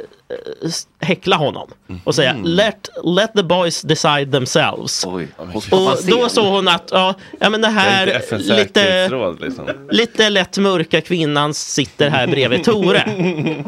häckla 1.00 1.36
honom 1.36 1.68
och 2.04 2.16
säga 2.16 2.30
Mm. 2.30 2.44
let, 2.44 2.90
let 3.04 3.34
the 3.34 3.44
boys 3.44 3.82
decide 3.82 4.32
themselves. 4.32 5.06
Och 5.54 5.64
fan 5.64 5.98
då 6.04 6.30
såg 6.30 6.46
hon 6.46 6.68
att 6.68 6.90
ja, 6.92 7.14
ja 7.40 7.50
men 7.50 7.62
det 7.62 7.68
Det 7.68 7.74
är 7.74 7.74
här 7.74 8.38
lite, 8.58 9.10
liksom. 9.46 9.70
lite 9.92 10.30
lätt 10.30 10.58
mörka 10.58 11.02
kvinnan 11.02 11.54
sitter 11.54 12.10
här 12.10 12.28
bredvid 12.28 12.64
Tore. 12.64 13.04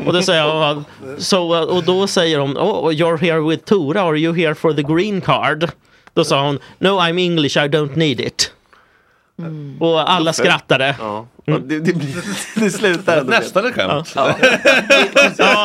Och, 0.05 0.13
då 0.13 0.21
säger 0.21 0.41
jag, 0.41 0.83
så, 1.17 1.65
och 1.65 1.83
då 1.83 2.07
säger 2.07 2.39
hon 2.39 2.57
oh, 2.57 2.91
you're 2.91 3.17
here 3.17 3.39
with 3.49 3.63
Tore, 3.63 4.01
are 4.01 4.17
you 4.17 4.35
here 4.35 4.55
for 4.55 4.73
the 4.73 4.83
green 4.83 5.21
card? 5.21 5.69
Då 6.13 6.23
sa 6.23 6.45
hon 6.45 6.59
no 6.79 6.87
I'm 6.87 7.19
English 7.25 7.57
I 7.57 7.67
don't 7.67 7.95
need 7.97 8.19
it. 8.19 8.51
Och 9.79 10.11
alla 10.11 10.33
skrattade. 10.33 10.95
Ja. 10.99 11.25
Det, 11.45 11.79
det, 11.79 11.93
blir- 11.93 12.23
det 12.63 12.71
slutar 12.71 13.17
ändå. 13.17 13.29
Nästan 13.31 13.65
ett 13.65 13.75
skämt. 13.75 14.13
Ja. 14.15 14.35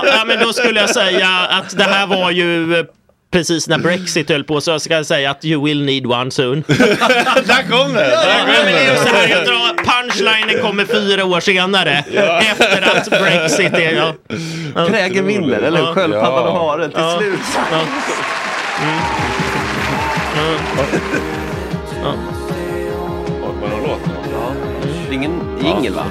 ja, 0.06 0.24
men 0.26 0.38
då 0.40 0.52
skulle 0.52 0.80
jag 0.80 0.90
säga 0.90 1.28
att 1.50 1.76
det 1.78 1.84
här 1.84 2.06
var 2.06 2.30
ju 2.30 2.76
eh, 2.78 2.84
precis 3.32 3.68
när 3.68 3.78
Brexit 3.78 4.28
höll 4.28 4.44
på 4.44 4.60
så 4.60 4.70
jag 4.70 4.80
ska 4.82 5.04
säga 5.04 5.30
att 5.30 5.44
you 5.44 5.64
will 5.64 5.84
need 5.84 6.06
one 6.06 6.30
soon. 6.30 6.64
Där 6.68 7.70
kom 7.70 7.92
det! 7.92 8.10
Ja, 8.10 8.20
Där 8.20 8.46
men 8.46 8.56
kom 8.56 8.64
det 8.64 8.78
är 8.78 8.90
ju 8.92 8.96
så 8.98 9.08
här, 9.08 9.22
det! 9.22 9.34
jag 9.34 9.44
drar, 9.44 10.02
punchlinen 10.02 10.62
kommer 10.62 10.84
fyra 10.84 11.24
år 11.24 11.40
senare. 11.40 12.04
Ja. 12.12 12.40
Efter 12.40 12.96
att 12.96 13.10
Brexit 13.10 13.72
är... 13.74 13.92
Ja. 13.92 14.14
Ja. 14.74 14.86
Trägen 14.86 15.26
vinner, 15.26 15.58
eller 15.58 15.78
hur? 15.78 15.86
Ja. 15.86 15.94
Sköldpaddan 15.94 16.46
och 16.48 16.54
haren 16.68 16.90
till 16.90 17.00
Ja. 17.00 17.18
slut. 17.18 17.38
Ja. 17.70 17.78
Mm. 22.02 22.33
Ingen 25.14 25.40
jingel 25.64 25.92
va? 25.94 26.04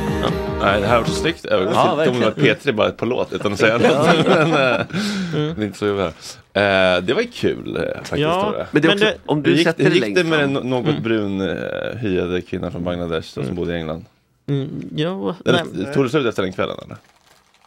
Nej, 0.62 0.82
det 0.82 0.88
här 0.88 0.98
var 0.98 1.06
så 1.06 1.12
snyggt 1.13 1.46
övergång 1.46 1.74
Ja. 1.76 2.06
Tom 2.06 2.20
var 2.22 2.32
P3 2.32 2.72
bara 2.72 2.92
på 2.92 3.06
låt 3.06 3.34
utan 3.34 3.54
att 3.54 3.60
säga 3.60 3.78
något. 3.78 4.28
men, 4.28 4.52
eh, 4.52 4.86
det 5.32 5.62
är 5.62 5.63
inte 5.63 5.78
så 5.78 5.98
här. 5.98 6.08
Eh, 6.08 7.02
Det 7.02 7.13
var 7.13 7.22
ju 7.22 7.28
kul 7.28 7.76
eh, 7.78 7.82
faktiskt. 7.96 8.18
Ja, 8.22 8.54
men 8.72 8.82
det 8.82 8.88
är 8.88 8.89
Men 8.89 8.98
också, 8.98 9.06
det- 9.06 9.18
om 9.26 9.44
du 9.44 9.50
Hur 9.50 9.58
gick, 9.58 9.68
sätter 9.68 9.84
hur 9.84 9.89
det 10.02 10.08
gick 10.08 10.16
det 10.16 10.24
med 10.24 10.39
den 10.39 10.54
något 10.54 10.88
Mm. 10.89 11.04
brun 11.04 11.42
eh, 11.42 11.98
hyade 12.00 12.42
kvinnan 12.42 12.72
från 12.72 12.84
Bangladesh 12.84 13.28
då, 13.36 13.44
som 13.44 13.56
bodde 13.56 13.74
i 13.74 13.76
England? 13.76 14.06
Mm, 14.50 14.70
ja, 14.96 15.36
nej. 15.46 15.56
Eller, 15.76 15.94
tog 15.94 16.06
det 16.06 16.10
slut 16.10 16.26
efter 16.26 16.44
den 16.44 16.54
kvällen 16.54 16.76
eller? 16.86 16.98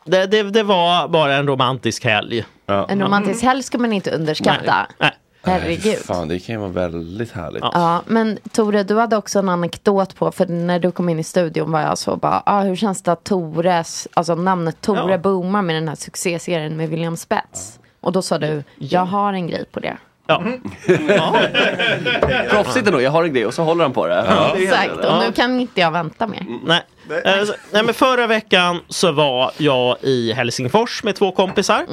Det, 0.05 0.27
det, 0.27 0.43
det 0.43 0.63
var 0.63 1.09
bara 1.09 1.35
en 1.35 1.47
romantisk 1.47 2.05
helg. 2.05 2.45
Ja. 2.67 2.87
En 2.89 3.03
romantisk 3.03 3.43
helg 3.43 3.63
ska 3.63 3.79
man 3.79 3.93
inte 3.93 4.11
underskatta. 4.11 4.87
Nej. 4.99 5.11
Herregud. 5.47 5.99
Fan, 5.99 6.29
det 6.29 6.39
kan 6.39 6.55
ju 6.55 6.59
vara 6.61 6.71
väldigt 6.71 7.33
härligt. 7.33 7.63
Ja, 7.73 8.03
men 8.07 8.39
Tore, 8.53 8.83
du 8.83 8.97
hade 8.99 9.17
också 9.17 9.39
en 9.39 9.49
anekdot 9.49 10.15
på, 10.17 10.33
för 10.33 10.47
när 10.47 10.79
du 10.79 10.91
kom 10.91 11.09
in 11.09 11.19
i 11.19 11.25
studion 11.25 11.73
var 11.73 11.81
jag 11.81 11.99
så 11.99 12.17
bara, 12.17 12.43
ah, 12.47 12.61
hur 12.63 12.77
känns 12.77 13.03
det 13.03 13.13
att 13.13 13.25
Tores, 13.25 14.09
alltså 14.15 14.35
namnet 14.35 14.81
Tore 14.81 15.11
Ja. 15.13 15.19
boomar 15.19 15.63
med 15.63 15.77
den 15.77 15.89
här 15.89 15.97
succéserien 15.97 16.77
med 16.77 16.89
William 16.89 17.17
Spets? 17.17 17.79
Och 18.01 18.13
då 18.13 18.23
sa 18.23 18.39
du, 18.39 18.63
jag 18.79 19.05
har 19.05 19.33
en 19.33 19.47
grej 19.47 19.65
på 19.73 19.81
det. 19.81 19.97
Ja. 20.27 20.43
Proffsigt 22.51 22.87
ändå, 22.87 23.01
jag 23.01 23.11
har 23.11 23.25
en 23.25 23.33
grej 23.35 23.47
och 23.47 23.55
så 23.55 23.63
håller 23.63 23.83
han 23.85 23.93
på 23.93 24.07
det. 24.07 24.25
Ja. 24.29 24.57
Exakt, 24.57 24.97
och 25.05 25.19
nu 25.27 25.33
kan 25.33 25.61
inte 25.61 25.81
jag 25.81 25.91
vänta 25.91 26.27
mer. 26.27 26.47
Nej. 26.65 26.83
Eh, 27.25 27.45
så- 27.45 27.55
nej 27.73 27.83
men 27.85 27.95
förra 27.95 28.27
veckan 28.27 28.81
så 28.89 29.13
var 29.13 29.51
jag 29.57 29.97
i 30.01 30.33
Helsingfors 30.33 31.03
med 31.05 31.15
två 31.17 31.31
kompisar. 31.33 31.87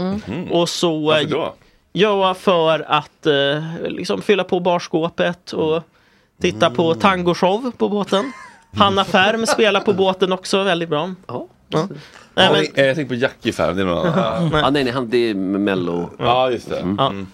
Och 0.51 0.69
så... 0.69 0.91
Mm. 0.95 1.05
Varför 1.05 1.25
då? 1.29 1.53
Ja, 1.93 2.34
för 2.34 2.86
att 2.91 3.25
eh, 3.25 3.63
liksom 3.88 4.21
fylla 4.21 4.43
på 4.43 4.60
barskåpet 4.60 5.53
och 5.53 5.84
titta 6.41 6.65
Mm. 6.65 6.75
på 6.75 6.95
tangoshow 6.95 7.71
på 7.77 7.89
båten. 7.89 8.32
Hanna 8.75 9.06
Färm 9.06 9.45
spelar 9.45 9.79
på 9.82 9.93
båten 9.93 10.32
också, 10.32 10.63
väldigt 10.63 10.89
bra. 10.89 11.13
Ja. 11.27 11.47
Nej, 11.69 11.84
Ja, 12.36 12.51
men, 12.51 12.65
men, 12.75 12.86
jag 12.86 12.95
tänkte 12.95 13.15
på 13.15 13.21
Jackie 13.21 13.53
Färm, 13.53 13.75
det 13.75 13.82
är 13.82 13.86
någon 13.86 14.08
annan. 14.08 14.49
Ja, 14.53 14.69
nej, 14.69 14.84
nej, 14.84 14.93
han, 14.93 15.10
det 15.10 15.17
är 15.17 15.34
mello. 15.36 16.10
Ja, 16.19 16.51
just 16.51 16.69
det. 16.69 16.95
Ja. 16.97 17.08
Mm. 17.08 17.27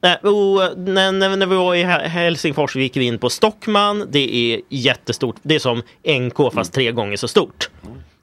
Nej, 0.00 0.16
och 0.16 0.78
när, 0.78 1.12
när, 1.36 1.46
vi 1.46 1.56
var 1.56 1.74
i 1.74 1.84
He- 1.84 2.06
Helsingfors 2.06 2.76
gick 2.76 2.96
vi 2.96 3.04
in 3.04 3.18
på 3.18 3.30
Stockman. 3.30 4.06
Det 4.10 4.52
är 4.54 4.60
jättestort. 4.68 5.36
Det 5.42 5.54
är 5.54 5.58
som 5.58 5.82
NK 6.20 6.52
fast 6.54 6.72
tre 6.72 6.92
gånger 6.92 7.16
så 7.16 7.28
stort. 7.28 7.70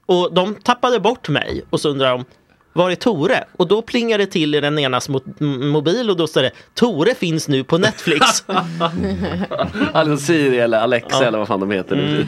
Och 0.06 0.34
de 0.34 0.54
tappade 0.54 1.00
bort 1.00 1.28
mig 1.28 1.62
och 1.70 1.80
så 1.80 1.88
undrar 1.88 2.10
de 2.10 2.24
var 2.72 2.90
är 2.90 2.94
Tore? 2.94 3.44
Och 3.56 3.68
då 3.68 3.82
plingar 3.82 4.18
det 4.18 4.26
till 4.26 4.54
i 4.54 4.60
den 4.60 4.78
enas 4.78 5.08
mo- 5.10 5.34
m- 5.40 5.68
mobil 5.68 6.10
och 6.10 6.16
då 6.16 6.26
står 6.26 6.42
det 6.42 6.50
Tore 6.74 7.14
finns 7.14 7.48
nu 7.48 7.64
på 7.64 7.78
Netflix. 7.78 8.44
Alltså 9.92 10.16
Siri 10.26 10.58
eller 10.58 10.78
Alexa 10.78 11.16
Ja. 11.20 11.24
eller 11.28 11.38
vad 11.38 11.48
fan 11.48 11.60
de 11.60 11.70
heter 11.70 11.96
nu. 11.96 12.26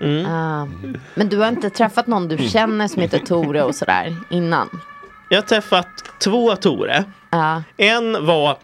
Mm. 0.00 0.26
Ah. 0.32 0.66
Men 1.14 1.28
du 1.28 1.38
har 1.38 1.48
inte 1.48 1.70
träffat 1.70 2.06
någon 2.06 2.28
du 2.28 2.38
känner 2.48 2.88
som 2.88 3.02
heter 3.02 3.18
Tore 3.18 3.62
och 3.62 3.74
sådär 3.74 4.16
innan? 4.30 4.80
Jag 5.28 5.36
har 5.36 5.42
träffat 5.46 5.88
två 6.24 6.56
Tore. 6.56 7.04
Ja. 7.30 7.62
En 7.76 8.26
var 8.26 8.56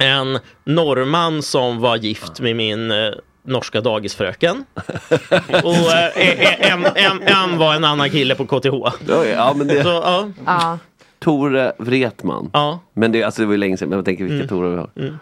en 0.00 0.38
norrman 0.64 1.42
som 1.42 1.78
var 1.80 1.96
gift 1.96 2.40
med 2.40 2.56
min 2.56 2.90
eh, 2.90 2.96
norska 3.42 3.80
dagisfröken. 3.80 4.64
Och 5.64 5.92
eh, 5.92 6.72
en, 6.72 6.86
en, 6.86 7.22
en 7.22 7.58
var 7.58 7.74
en 7.74 7.84
annan 7.84 8.10
kille 8.10 8.34
på 8.34 8.46
KTH. 8.46 8.74
Ja, 9.34 9.54
men 9.56 9.66
det... 9.66 9.82
Så, 9.82 9.88
ja. 9.88 10.28
Ja. 10.46 10.78
Tore 11.18 11.72
Wretman. 11.78 12.50
Ja. 12.52 12.80
Men 12.92 13.12
det, 13.12 13.22
alltså, 13.22 13.42
det 13.42 13.46
var 13.46 13.52
ju 13.52 13.58
länge 13.58 13.76
sedan, 13.76 13.88
men 13.88 13.98
jag 13.98 14.04
tänker 14.04 14.24
vilka 14.24 14.36
Mm. 14.36 14.48
Tore 14.48 14.70
vi 14.70 14.76
har. 14.76 14.90
Mm. 14.96 15.18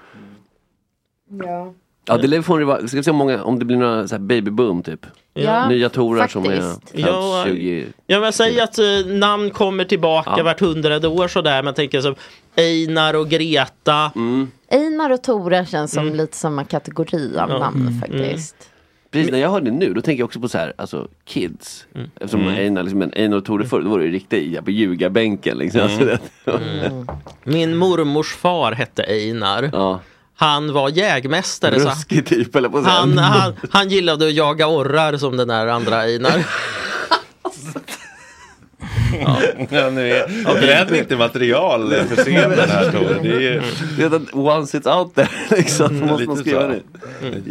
Ja. 1.45 1.73
Ja, 2.07 2.17
det 2.17 2.29
lär 2.29 2.43
få 2.43 2.65
vara, 2.65 2.89
ska 2.89 2.97
vi 2.97 3.03
se 3.03 3.11
om, 3.11 3.17
många, 3.17 3.43
om 3.43 3.59
det 3.59 3.65
blir 3.65 3.77
några 3.77 4.09
så 4.09 4.15
här 4.15 4.21
babyboom 4.21 4.83
typ. 4.83 5.07
Ja, 5.44 5.68
Nya 5.68 5.88
Torar 5.88 6.29
som 6.29 6.44
är 6.44 6.61
faktiskt. 6.61 7.07
Ja, 7.07 7.42
20... 7.46 7.87
Ja 8.07 8.20
men 8.20 8.33
säg 8.33 8.61
att 8.61 8.79
eh, 8.79 8.85
namn 9.07 9.51
kommer 9.51 9.85
tillbaka 9.85 10.35
Ja. 10.37 10.42
vart 10.42 10.61
hundrade 10.61 11.09
år 11.09 11.29
sådär. 11.29 11.62
Man 11.62 11.74
tänker 11.74 12.01
som 12.01 12.14
Einar 12.57 13.14
och 13.14 13.29
Greta. 13.29 14.12
Mm. 14.16 14.51
Einar 14.70 15.11
och 15.11 15.22
Tore 15.22 15.66
känns 15.66 15.92
som 15.92 16.14
lite 16.14 16.37
samma 16.37 16.64
kategori 16.64 17.38
av 17.38 17.51
Ja. 17.51 17.59
namn 17.59 17.81
Mm. 17.81 18.01
faktiskt. 18.01 18.57
Precis, 19.11 19.32
när 19.32 19.39
jag 19.39 19.51
hör 19.51 19.61
det 19.61 19.70
nu, 19.70 19.95
då 19.95 20.01
tänker 20.01 20.20
jag 20.20 20.24
också 20.26 20.41
på 20.41 20.49
så 20.49 20.59
här, 20.59 20.72
alltså 20.78 21.09
kids. 21.24 21.86
Eftersom 22.14 22.41
Mm. 22.41 22.55
Einar, 22.55 22.82
liksom, 22.82 23.11
Einar 23.16 23.36
och 23.36 23.45
Tore 23.45 23.64
förr, 23.66 23.80
då 23.80 23.91
var 23.91 23.99
det 23.99 24.05
ju 24.05 24.11
riktigt 24.12 24.64
på 24.64 24.70
ljugarbänken 24.70 25.59
liksom. 25.59 25.80
Mm. 25.80 25.93
Alltså, 25.99 26.18
det- 26.45 26.89
Mm. 26.89 27.07
Min 27.45 27.76
mormors 27.76 28.34
far 28.34 28.72
hette 28.72 29.03
Einar. 29.03 29.70
Han 30.41 30.72
var 30.72 30.89
jägmästare. 30.89 31.80
så 31.80 31.89
Ruskig 31.89 32.26
typ 32.26 32.57
eller 32.57 32.68
på 32.68 32.80
han, 32.80 33.18
han, 33.18 33.53
han 33.70 33.89
gillade 33.89 34.26
att 34.26 34.34
jaga 34.34 34.66
orrar 34.68 35.16
som 35.16 35.36
den 35.36 35.49
där 35.49 35.66
andra 35.66 35.97
Einar. 35.97 36.45
Ja, 39.70 39.91
nu 39.91 40.11
är, 40.12 40.61
Bränn 40.61 40.95
inte 40.95 41.16
material 41.16 41.91
för 41.91 42.16
scenen 42.16 42.59
här 42.70 42.93
Tore. 42.93 43.18
Det 43.22 43.28
är 43.36 43.41
ju... 43.41 43.62
Redan 43.99 44.26
once 44.32 44.78
it's 44.78 44.99
out 44.99 45.14
there 45.14 45.28
liksom, 45.57 45.89
så 45.89 45.93
måste 45.95 46.26
man 46.26 46.36
lite 46.36 46.36
skriva 46.36 46.66
det. 46.66 46.80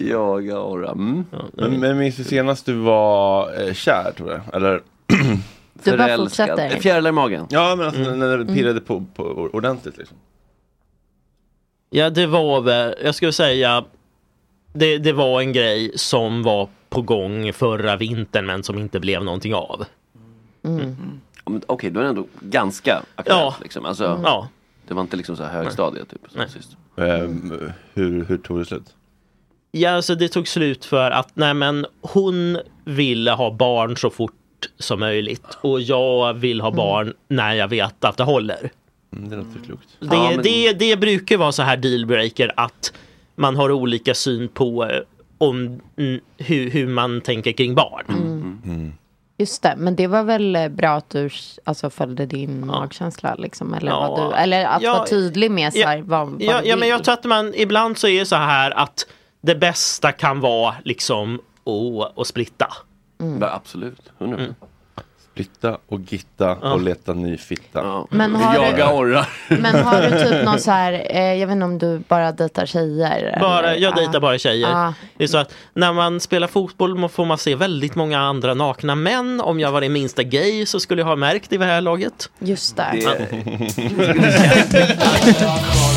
Jaga 0.09 0.59
orra. 0.59 0.91
Mm. 0.91 1.25
Men, 1.53 1.79
men 1.79 1.97
minns 1.97 2.15
du 2.15 2.23
senast 2.23 2.65
du 2.65 2.73
var 2.73 3.61
eh, 3.67 3.73
kär 3.73 4.11
Tore? 4.17 4.41
Eller? 4.53 4.81
Du 5.83 5.97
bara 5.97 6.17
fortsätter. 6.17 6.69
Fjärilar 6.79 7.09
i 7.09 7.13
magen. 7.13 7.45
Ja 7.49 7.75
men 7.75 7.87
alltså 7.87 8.01
Mm. 8.01 8.19
när 8.19 8.37
det 8.37 8.45
pirrade 8.45 8.79
på, 8.81 9.05
på 9.15 9.23
ordentligt 9.53 9.97
liksom. 9.97 10.17
Ja, 11.89 12.09
det 12.09 12.27
var 12.27 12.61
väl, 12.61 12.95
jag 13.03 13.15
skulle 13.15 13.31
säga, 13.33 13.85
det, 14.73 14.97
det 14.97 15.13
var 15.13 15.41
en 15.41 15.53
grej 15.53 15.91
som 15.95 16.43
var 16.43 16.69
på 16.89 17.01
gång 17.01 17.53
förra 17.53 17.95
vintern 17.95 18.45
men 18.45 18.63
som 18.63 18.79
inte 18.79 18.99
blev 18.99 19.23
någonting 19.23 19.55
av. 19.55 19.85
Ja, 20.61 21.51
men 21.51 21.61
Okej, 21.65 21.89
då 21.89 21.99
är 21.99 22.03
det 22.03 22.09
ändå 22.09 22.25
ganska 22.39 23.01
aktuellt. 23.15 23.41
Ja. 23.41 23.55
Liksom. 23.61 23.85
Alltså, 23.85 24.21
Ja. 24.23 24.47
Det 24.87 24.93
var 24.93 25.01
inte 25.01 25.17
liksom 25.17 25.37
så 25.37 25.43
här 25.43 25.63
högstadiet 25.63 26.09
typ. 26.09 26.21
Som 26.31 26.47
sist. 26.47 26.77
Ehm, 26.97 27.71
hur, 27.93 28.25
hur 28.25 28.37
tog 28.37 28.59
det 28.59 28.65
slut? 28.65 28.95
Ja, 29.71 29.91
alltså 29.91 30.15
det 30.15 30.29
tog 30.29 30.47
slut 30.47 30.85
för 30.85 31.11
att 31.11 31.31
nej, 31.33 31.53
men 31.53 31.85
hon 32.01 32.57
ville 32.85 33.31
ha 33.31 33.51
barn 33.51 33.97
så 33.97 34.09
fort 34.09 34.33
som 34.77 34.99
möjligt 34.99 35.57
och 35.61 35.81
jag 35.81 36.33
vill 36.33 36.61
ha 36.61 36.71
barn 36.71 37.13
när 37.27 37.53
jag 37.53 37.67
vet 37.67 38.05
att 38.05 38.17
det 38.17 38.23
håller. 38.23 38.71
Mm, 39.15 39.29
det 39.29 39.35
låter 39.35 39.59
klokt. 39.65 39.87
Det, 39.99 40.05
Ja, 40.15 40.31
men- 40.31 40.41
det, 40.43 40.73
det 40.73 40.97
brukar 40.97 41.37
vara 41.37 41.51
så 41.51 41.63
här 41.63 41.77
dealbreaker 41.77 42.53
att 42.57 42.93
man 43.35 43.55
har 43.55 43.71
olika 43.71 44.13
syn 44.13 44.47
på 44.47 44.85
eh, 44.85 44.99
om, 45.37 45.81
mm, 45.97 46.19
hur, 46.37 46.69
hur 46.69 46.87
man 46.87 47.21
tänker 47.21 47.51
kring 47.51 47.75
barn. 47.75 48.05
Mm. 48.63 48.93
Just 49.39 49.63
det, 49.63 49.73
men 49.77 49.95
det 49.95 50.07
var 50.07 50.23
väl 50.23 50.55
eh, 50.55 50.67
bra 50.69 50.89
att 50.89 51.09
du 51.09 51.29
alltså, 51.63 51.89
följde 51.89 52.25
din 52.25 52.65
magkänsla 52.67 53.35
liksom, 53.35 53.73
eller, 53.73 53.91
Ja. 53.91 53.99
vad 54.15 54.31
du, 54.31 54.35
eller 54.35 54.65
att 54.65 54.81
Ja, 54.81 54.93
vara 54.93 55.05
tydlig 55.07 55.51
med 55.51 55.73
så 55.73 55.83
här, 55.87 56.01
vad, 56.01 56.27
vad 56.29 56.41
Ja, 56.41 56.61
du 56.61 56.67
ja, 56.67 56.75
men 56.75 56.87
jag 56.87 57.03
tror 57.03 57.13
att 57.13 57.23
man 57.23 57.53
ibland 57.55 57.97
så 57.97 58.07
är 58.07 58.19
det 58.19 58.25
så 58.25 58.35
här 58.35 58.71
att 58.71 59.07
det 59.41 59.55
bästa 59.55 60.11
kan 60.11 60.39
vara 60.39 60.75
liksom 60.83 61.35
att 61.65 62.19
att 62.19 62.27
splitta. 62.27 62.67
Mm. 63.21 63.41
Ja, 63.41 63.53
absolut, 63.53 64.11
100%. 64.19 64.53
Splitta 65.37 65.77
och 65.87 65.99
gitta 65.99 66.57
Ja. 66.61 66.73
och 66.73 66.81
leta 66.81 67.13
ny 67.13 67.37
fitta. 67.37 68.05
Men 68.09 68.35
har 68.35 68.53
du- 68.53 68.59
Jaga 68.61 68.93
orrar. 68.93 69.29
Men 69.47 69.83
har 69.83 70.01
du 70.01 70.09
typ 70.23 70.45
någon 70.45 70.59
så 70.59 70.71
här, 70.71 71.07
eh, 71.15 71.33
jag 71.33 71.47
vet 71.47 71.53
inte 71.53 71.65
om 71.65 71.77
du 71.77 71.99
bara 72.07 72.31
dejtar 72.31 72.65
tjejer? 72.65 73.37
Bara, 73.41 73.71
eller? 73.71 73.81
jag 73.81 73.93
Ah. 73.93 73.95
dejtar 73.95 74.19
bara 74.19 74.37
tjejer. 74.37 74.69
Ah. 74.87 74.93
Det 75.17 75.23
är 75.23 75.27
så 75.27 75.37
att 75.37 75.53
när 75.73 75.93
man 75.93 76.19
spelar 76.19 76.47
fotboll 76.47 77.09
får 77.09 77.25
man 77.25 77.37
se 77.37 77.55
väldigt 77.55 77.95
många 77.95 78.19
andra 78.19 78.53
nakna 78.53 78.95
män. 78.95 79.41
Om 79.41 79.59
jag 79.59 79.71
var 79.71 79.81
det 79.81 79.89
minsta 79.89 80.23
gay 80.23 80.65
så 80.65 80.79
skulle 80.79 81.01
jag 81.01 81.07
ha 81.07 81.15
märkt 81.15 81.53
i 81.53 81.57
det 81.57 81.65
här 81.65 81.81
laget. 81.81 82.29
Just 82.39 82.77
det. 82.77 82.93
Ja. 83.01 83.11